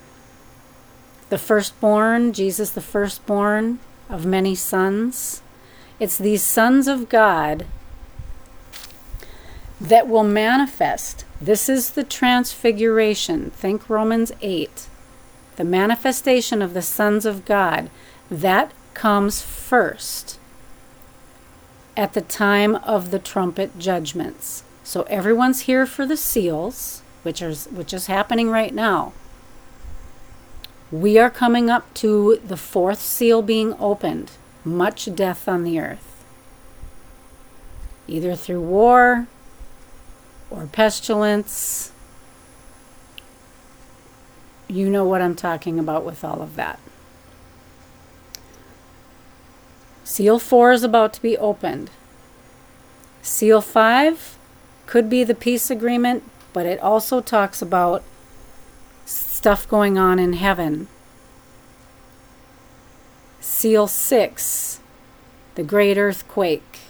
the 1.29 1.39
firstborn, 1.39 2.33
Jesus 2.33 2.71
the 2.71 2.81
firstborn 2.81 3.79
of 4.09 4.25
many 4.25 4.55
sons. 4.55 5.43
It's 6.01 6.19
these 6.19 6.43
sons 6.43 6.89
of 6.89 7.09
God 7.09 7.67
that 9.81 10.09
will 10.09 10.25
manifest. 10.25 11.25
This 11.41 11.69
is 11.69 11.91
the 11.91 12.05
transfiguration. 12.05 13.51
Think 13.51 13.89
Romans 13.89 14.33
8 14.41 14.89
the 15.59 15.65
manifestation 15.65 16.63
of 16.63 16.73
the 16.73 16.81
sons 16.81 17.27
of 17.27 17.45
God, 17.45 17.91
that 18.31 18.73
comes 18.95 19.43
first 19.43 20.39
at 21.97 22.13
the 22.13 22.21
time 22.21 22.77
of 22.77 23.11
the 23.11 23.19
trumpet 23.19 23.77
judgments. 23.77 24.63
So 24.85 25.03
everyone's 25.03 25.63
here 25.63 25.85
for 25.85 26.07
the 26.07 26.17
seals, 26.17 27.03
which 27.25 27.43
is 27.43 27.67
which 27.67 27.93
is 27.93 28.07
happening 28.07 28.51
right 28.51 28.73
now. 28.73 29.13
We 30.91 31.19
are 31.19 31.31
coming 31.31 31.69
up 31.69 31.93
to 31.95 32.41
the 32.45 32.57
fourth 32.57 33.01
seal 33.01 33.43
being 33.43 33.75
opened, 33.79 34.33
much 34.65 35.15
death 35.15 35.49
on 35.49 35.65
the 35.65 35.79
earth. 35.79 36.25
Either 38.07 38.35
through 38.35 38.63
war 38.63 39.27
or 40.51 40.67
pestilence 40.67 41.93
you 44.69 44.91
know 44.91 45.05
what 45.05 45.23
I'm 45.23 45.35
talking 45.35 45.79
about 45.79 46.05
with 46.05 46.23
all 46.23 46.43
of 46.43 46.55
that. 46.57 46.79
Seal 50.05 50.39
4 50.39 50.73
is 50.73 50.83
about 50.83 51.13
to 51.15 51.23
be 51.23 51.37
opened. 51.39 51.91
Seal 53.23 53.61
5 53.61 54.39
could 54.87 55.09
be 55.09 55.25
the 55.25 55.35
peace 55.35 55.71
agreement, 55.71 56.23
but 56.53 56.67
it 56.67 56.81
also 56.81 57.21
talks 57.21 57.61
about 57.63 58.03
stuff 59.39 59.69
going 59.69 59.97
on 59.97 60.19
in 60.19 60.33
heaven. 60.33 60.89
Seal 63.39 63.87
6, 63.87 64.81
the 65.55 65.63
great 65.63 65.97
earthquake. 65.97 66.81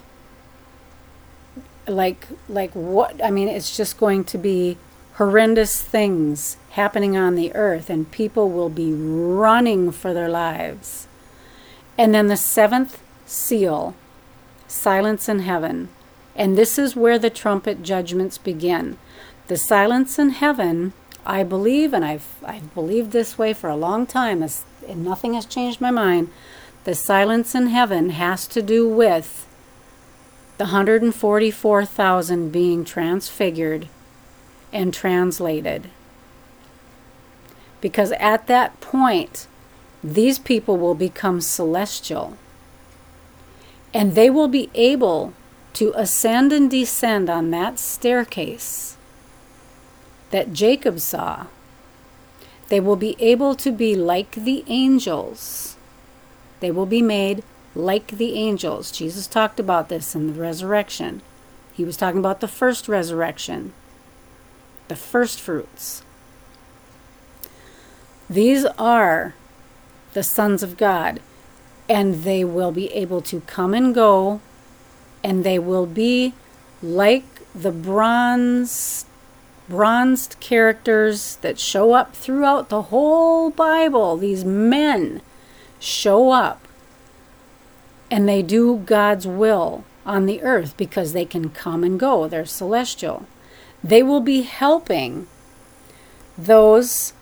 Like 1.87 2.27
like 2.49 2.73
what 2.73 3.23
I 3.23 3.31
mean 3.31 3.49
it's 3.49 3.77
just 3.77 3.99
going 3.99 4.25
to 4.25 4.39
be 4.39 4.79
horrendous 5.17 5.83
things 5.83 6.57
happening 6.71 7.19
on 7.19 7.35
the 7.35 7.55
earth, 7.55 7.91
and 7.91 8.11
people 8.11 8.49
will 8.49 8.71
be 8.71 8.93
running 8.95 9.93
for 9.93 10.15
their 10.15 10.31
lives. 10.31 11.07
And 11.99 12.15
then 12.15 12.29
the 12.29 12.37
seventh 12.37 13.03
seal, 13.27 13.95
silence 14.67 15.29
in 15.29 15.41
heaven. 15.41 15.91
And 16.35 16.57
this 16.57 16.79
is 16.79 16.97
where 16.97 17.19
the 17.19 17.31
trumpet 17.31 17.83
judgments 17.83 18.39
begin. 18.39 18.97
The 19.49 19.59
silence 19.59 20.19
in 20.19 20.31
heaven, 20.31 20.95
I 21.29 21.43
believe, 21.43 21.93
and 21.93 22.07
I've, 22.07 22.27
I've 22.43 22.73
believed 22.73 23.13
this 23.13 23.37
way 23.37 23.53
for 23.53 23.69
a 23.69 23.77
long 23.77 24.07
time, 24.07 24.43
and 24.43 25.05
nothing 25.05 25.35
has 25.35 25.45
changed 25.45 25.79
my 25.79 25.91
mind. 25.91 26.31
The 26.85 26.95
silence 26.95 27.55
in 27.55 27.67
heaven 27.67 28.09
has 28.11 28.47
to 28.49 28.63
do 28.63 28.89
with 28.89 29.47
the 30.57 30.65
144,000 30.65 32.51
being 32.51 32.83
transfigured 32.83 33.89
and 34.73 34.95
translated. 34.95 35.91
Because 37.83 38.13
at 38.13 38.47
that 38.47 38.81
point, 38.81 39.47
these 40.03 40.39
people 40.39 40.79
will 40.79 40.95
become 40.95 41.43
celestial. 41.43 42.39
And 43.93 44.15
they 44.15 44.31
will 44.31 44.49
be 44.49 44.71
able 44.75 45.35
to 45.75 45.93
ascend 45.95 46.55
and 46.55 46.71
descend 46.71 47.29
on 47.29 47.51
that 47.51 47.79
staircase 47.79 48.98
that 50.31 50.53
Jacob 50.53 51.01
saw. 51.01 51.47
They 52.69 52.81
will 52.81 52.97
be 52.97 53.17
able 53.19 53.55
to 53.57 53.73
be 53.73 53.95
like 53.95 54.33
the 54.33 54.65
angels. 54.67 55.77
They 56.61 56.71
will 56.71 56.87
be 56.87 57.03
made 57.03 57.43
like 57.75 58.09
the 58.09 58.35
angels. 58.35 58.91
Jesus 58.91 59.27
talked 59.27 59.59
about 59.59 59.89
this 59.89 60.15
in 60.15 60.27
the 60.27 60.41
resurrection. 60.41 61.23
He 61.73 61.85
was 61.85 61.97
talking 61.97 62.19
about 62.19 62.41
the 62.41 62.49
first 62.49 62.89
resurrection 62.89 63.73
the 64.89 64.97
first 64.97 65.39
fruits. 65.39 66.03
These 68.29 68.65
are 68.79 69.35
the 70.15 70.23
sons 70.23 70.63
of 70.63 70.77
God, 70.77 71.21
and 71.89 72.23
they 72.25 72.45
will 72.45 72.73
be 72.73 72.93
able 72.93 73.21
to 73.23 73.41
come 73.43 73.75
and 73.75 73.95
go, 73.95 74.41
and 75.23 75.45
they 75.45 75.59
will 75.59 75.87
be 75.87 76.35
like 76.83 77.25
the 77.55 77.71
bronze 77.71 79.05
bronzed 79.69 80.37
characters 80.41 81.37
that 81.37 81.59
show 81.59 81.93
up 81.93 82.15
throughout 82.15 82.69
the 82.69 82.83
whole 82.83 83.51
Bible. 83.51 84.17
These 84.17 84.45
men 84.45 85.21
show 85.79 86.31
up 86.31 86.67
and 88.11 88.29
they 88.29 88.43
do 88.43 88.79
God's 88.79 89.27
will 89.27 89.85
on 90.07 90.27
the 90.27 90.43
earth 90.43 90.77
because 90.77 91.13
they 91.13 91.25
can 91.25 91.51
come 91.51 91.85
and 91.85 92.01
go. 92.01 92.27
They're 92.27 92.47
celestial. 92.47 93.27
They 93.85 94.03
will 94.03 94.21
be 94.21 94.43
helping 94.43 95.27
those 96.37 97.13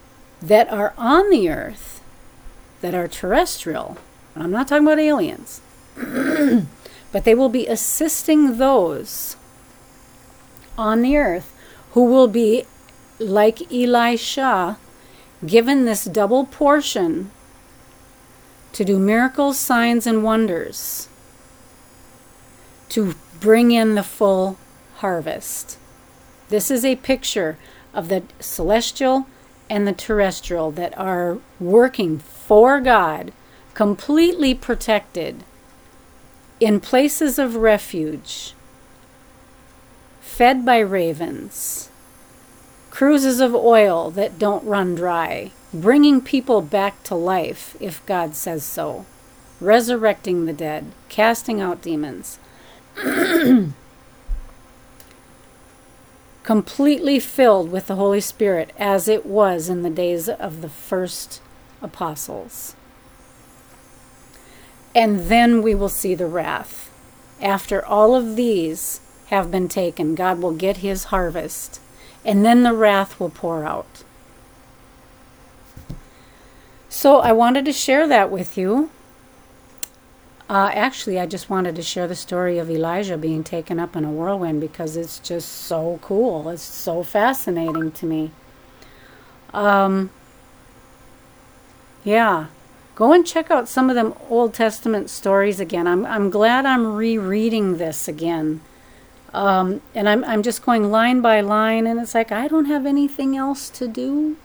that 0.40 0.70
are 0.70 0.94
on 0.96 1.30
the 1.30 1.48
earth 1.48 2.00
that 2.80 2.94
are 2.94 3.08
terrestrial. 3.08 3.96
I'm 4.36 4.50
not 4.50 4.68
talking 4.68 4.86
about 4.86 5.00
aliens. 5.00 5.60
but 5.96 7.24
they 7.24 7.34
will 7.34 7.48
be 7.48 7.66
assisting 7.66 8.58
those 8.58 9.36
on 10.76 11.02
the 11.02 11.16
earth 11.16 11.55
who 11.96 12.04
will 12.04 12.28
be 12.28 12.62
like 13.18 13.72
Elisha 13.72 14.76
given 15.46 15.86
this 15.86 16.04
double 16.04 16.44
portion 16.44 17.30
to 18.74 18.84
do 18.84 18.98
miracles, 18.98 19.58
signs, 19.58 20.06
and 20.06 20.22
wonders 20.22 21.08
to 22.90 23.14
bring 23.40 23.70
in 23.70 23.94
the 23.94 24.02
full 24.02 24.58
harvest. 24.96 25.78
This 26.50 26.70
is 26.70 26.84
a 26.84 26.96
picture 26.96 27.56
of 27.94 28.10
the 28.10 28.24
celestial 28.40 29.26
and 29.70 29.88
the 29.88 29.94
terrestrial 29.94 30.70
that 30.72 30.96
are 30.98 31.38
working 31.58 32.18
for 32.18 32.78
God, 32.78 33.32
completely 33.72 34.54
protected 34.54 35.44
in 36.60 36.78
places 36.78 37.38
of 37.38 37.56
refuge, 37.56 38.52
fed 40.26 40.66
by 40.66 40.80
ravens, 40.80 41.88
cruses 42.90 43.40
of 43.40 43.54
oil 43.54 44.10
that 44.10 44.38
don't 44.38 44.64
run 44.66 44.94
dry, 44.94 45.52
bringing 45.72 46.20
people 46.20 46.60
back 46.60 47.02
to 47.04 47.14
life 47.14 47.74
if 47.80 48.04
God 48.04 48.34
says 48.34 48.62
so, 48.64 49.06
resurrecting 49.60 50.44
the 50.44 50.52
dead, 50.52 50.92
casting 51.08 51.60
out 51.60 51.80
demons. 51.80 52.38
completely 56.42 57.18
filled 57.18 57.70
with 57.70 57.86
the 57.86 57.96
Holy 57.96 58.20
Spirit 58.20 58.72
as 58.78 59.08
it 59.08 59.24
was 59.24 59.68
in 59.68 59.82
the 59.82 59.90
days 59.90 60.28
of 60.28 60.60
the 60.60 60.68
first 60.68 61.40
apostles. 61.80 62.76
And 64.94 65.28
then 65.28 65.62
we 65.62 65.74
will 65.74 65.88
see 65.88 66.14
the 66.14 66.26
wrath. 66.26 66.90
After 67.40 67.84
all 67.84 68.14
of 68.14 68.36
these 68.36 69.00
have 69.26 69.50
been 69.50 69.68
taken, 69.68 70.14
God 70.14 70.40
will 70.40 70.52
get 70.52 70.78
his 70.78 71.04
harvest, 71.04 71.80
and 72.24 72.44
then 72.44 72.62
the 72.62 72.72
wrath 72.72 73.18
will 73.18 73.30
pour 73.30 73.64
out. 73.64 74.04
So 76.88 77.18
I 77.18 77.32
wanted 77.32 77.64
to 77.66 77.72
share 77.72 78.06
that 78.08 78.30
with 78.30 78.56
you. 78.56 78.90
Uh, 80.48 80.70
actually, 80.72 81.18
I 81.18 81.26
just 81.26 81.50
wanted 81.50 81.74
to 81.74 81.82
share 81.82 82.06
the 82.06 82.14
story 82.14 82.58
of 82.58 82.70
Elijah 82.70 83.18
being 83.18 83.42
taken 83.42 83.80
up 83.80 83.96
in 83.96 84.04
a 84.04 84.10
whirlwind 84.10 84.60
because 84.60 84.96
it's 84.96 85.18
just 85.18 85.48
so 85.48 85.98
cool. 86.02 86.48
It's 86.48 86.62
so 86.62 87.02
fascinating 87.02 87.90
to 87.92 88.06
me. 88.06 88.30
Um, 89.52 90.10
yeah, 92.04 92.46
go 92.94 93.12
and 93.12 93.26
check 93.26 93.50
out 93.50 93.68
some 93.68 93.90
of 93.90 93.96
them 93.96 94.14
Old 94.30 94.54
Testament 94.54 95.10
stories 95.10 95.58
again. 95.58 95.88
I'm 95.88 96.06
I'm 96.06 96.30
glad 96.30 96.64
I'm 96.64 96.94
rereading 96.94 97.78
this 97.78 98.06
again, 98.06 98.60
um, 99.36 99.82
and 99.94 100.08
I'm 100.08 100.24
I'm 100.24 100.42
just 100.42 100.64
going 100.64 100.90
line 100.90 101.20
by 101.20 101.42
line, 101.42 101.86
and 101.86 102.00
it's 102.00 102.14
like 102.14 102.32
I 102.32 102.48
don't 102.48 102.64
have 102.64 102.86
anything 102.86 103.36
else 103.36 103.68
to 103.70 103.86
do 103.86 104.38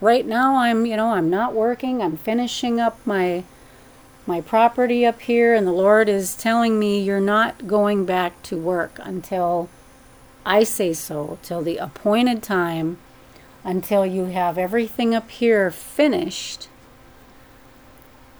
right 0.00 0.24
now. 0.24 0.56
I'm 0.56 0.86
you 0.86 0.96
know 0.96 1.10
I'm 1.10 1.28
not 1.28 1.52
working. 1.52 2.00
I'm 2.00 2.16
finishing 2.16 2.80
up 2.80 2.98
my 3.04 3.44
my 4.26 4.40
property 4.40 5.04
up 5.04 5.20
here, 5.20 5.54
and 5.54 5.66
the 5.66 5.72
Lord 5.72 6.08
is 6.08 6.34
telling 6.34 6.78
me 6.78 6.98
you're 6.98 7.20
not 7.20 7.66
going 7.68 8.06
back 8.06 8.42
to 8.44 8.56
work 8.56 8.98
until 9.02 9.68
I 10.46 10.64
say 10.64 10.94
so, 10.94 11.38
till 11.42 11.60
the 11.60 11.76
appointed 11.76 12.42
time, 12.42 12.96
until 13.64 14.06
you 14.06 14.26
have 14.26 14.56
everything 14.56 15.14
up 15.14 15.30
here 15.30 15.70
finished. 15.70 16.68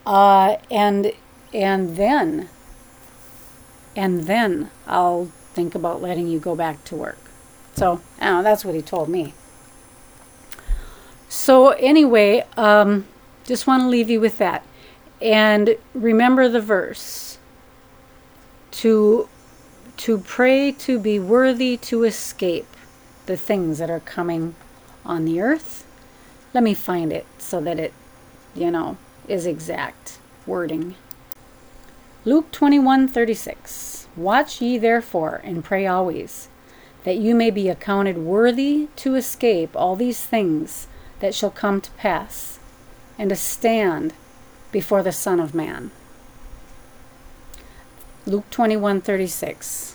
Uh, 0.07 0.57
and 0.71 1.12
and 1.53 1.99
then 1.99 2.49
and 3.94 4.23
then 4.25 4.71
I'll 4.87 5.31
think 5.59 5.75
about 5.75 6.01
letting 6.01 6.29
you 6.29 6.38
go 6.38 6.55
back 6.55 6.85
to 6.85 6.94
work. 6.94 7.18
So, 7.75 8.01
know, 8.21 8.44
that's 8.44 8.64
what 8.64 8.77
he 8.77 8.81
told 8.81 9.09
me. 9.09 9.35
So, 11.29 11.71
anyway, 11.71 12.47
um, 12.57 13.07
just 13.44 13.66
want 13.66 13.83
to 13.83 13.88
leave 13.88 14.09
you 14.09 14.21
with 14.21 14.38
that. 14.38 14.64
And 15.21 15.77
remember 15.94 16.49
the 16.49 16.61
verse 16.61 17.38
to 18.71 19.29
to 19.97 20.18
pray 20.18 20.71
to 20.71 20.97
be 21.01 21.18
worthy 21.18 21.77
to 21.77 22.05
escape 22.05 22.68
the 23.27 23.37
things 23.37 23.79
that 23.79 23.90
are 23.90 23.99
coming 23.99 24.55
on 25.05 25.25
the 25.25 25.40
earth. 25.40 25.85
Let 26.55 26.62
me 26.62 26.73
find 26.73 27.12
it 27.12 27.27
so 27.38 27.61
that 27.62 27.81
it, 27.81 27.92
you 28.55 28.71
know, 28.71 28.97
is 29.27 29.44
exact 29.44 30.18
wording. 30.47 30.94
Luke 32.25 32.53
21:36 32.53 34.08
Watch 34.19 34.61
ye 34.61 34.79
therefore 34.79 35.41
and 35.45 35.65
pray 35.65 35.87
always 35.87 36.49
that 37.05 37.19
you 37.19 37.37
may 37.37 37.53
be 37.53 37.69
accounted 37.69 38.19
worthy 38.19 38.89
to 38.97 39.15
escape 39.15 39.77
all 39.77 39.95
these 39.95 40.25
things 40.25 40.89
that 41.21 41.37
shall 41.37 41.51
come 41.51 41.81
to 41.81 41.91
pass 41.93 42.59
and 43.17 43.31
to 43.31 43.37
stand 43.37 44.13
before 44.73 45.05
the 45.05 45.13
Son 45.13 45.39
of 45.39 45.55
Man. 45.55 45.93
Luke 48.27 48.51
21:36. 48.51 49.95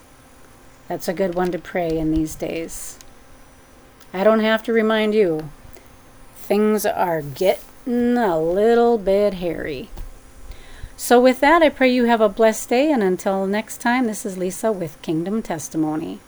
That's 0.87 1.09
a 1.09 1.13
good 1.13 1.35
one 1.35 1.51
to 1.51 1.59
pray 1.59 1.89
in 1.89 2.11
these 2.11 2.35
days. 2.35 2.97
I 4.13 4.23
don't 4.23 4.39
have 4.39 4.63
to 4.63 4.71
remind 4.73 5.13
you. 5.13 5.49
Things 6.37 6.85
are 6.85 7.21
getting 7.21 8.17
a 8.17 8.39
little 8.39 8.97
bit 8.97 9.33
hairy. 9.35 9.89
So 11.03 11.19
with 11.19 11.41
that, 11.41 11.61
I 11.61 11.67
pray 11.67 11.93
you 11.93 12.05
have 12.05 12.21
a 12.21 12.29
blessed 12.29 12.69
day 12.69 12.89
and 12.89 13.03
until 13.03 13.45
next 13.45 13.81
time, 13.81 14.07
this 14.07 14.25
is 14.25 14.37
Lisa 14.37 14.71
with 14.71 15.01
Kingdom 15.01 15.41
Testimony. 15.41 16.21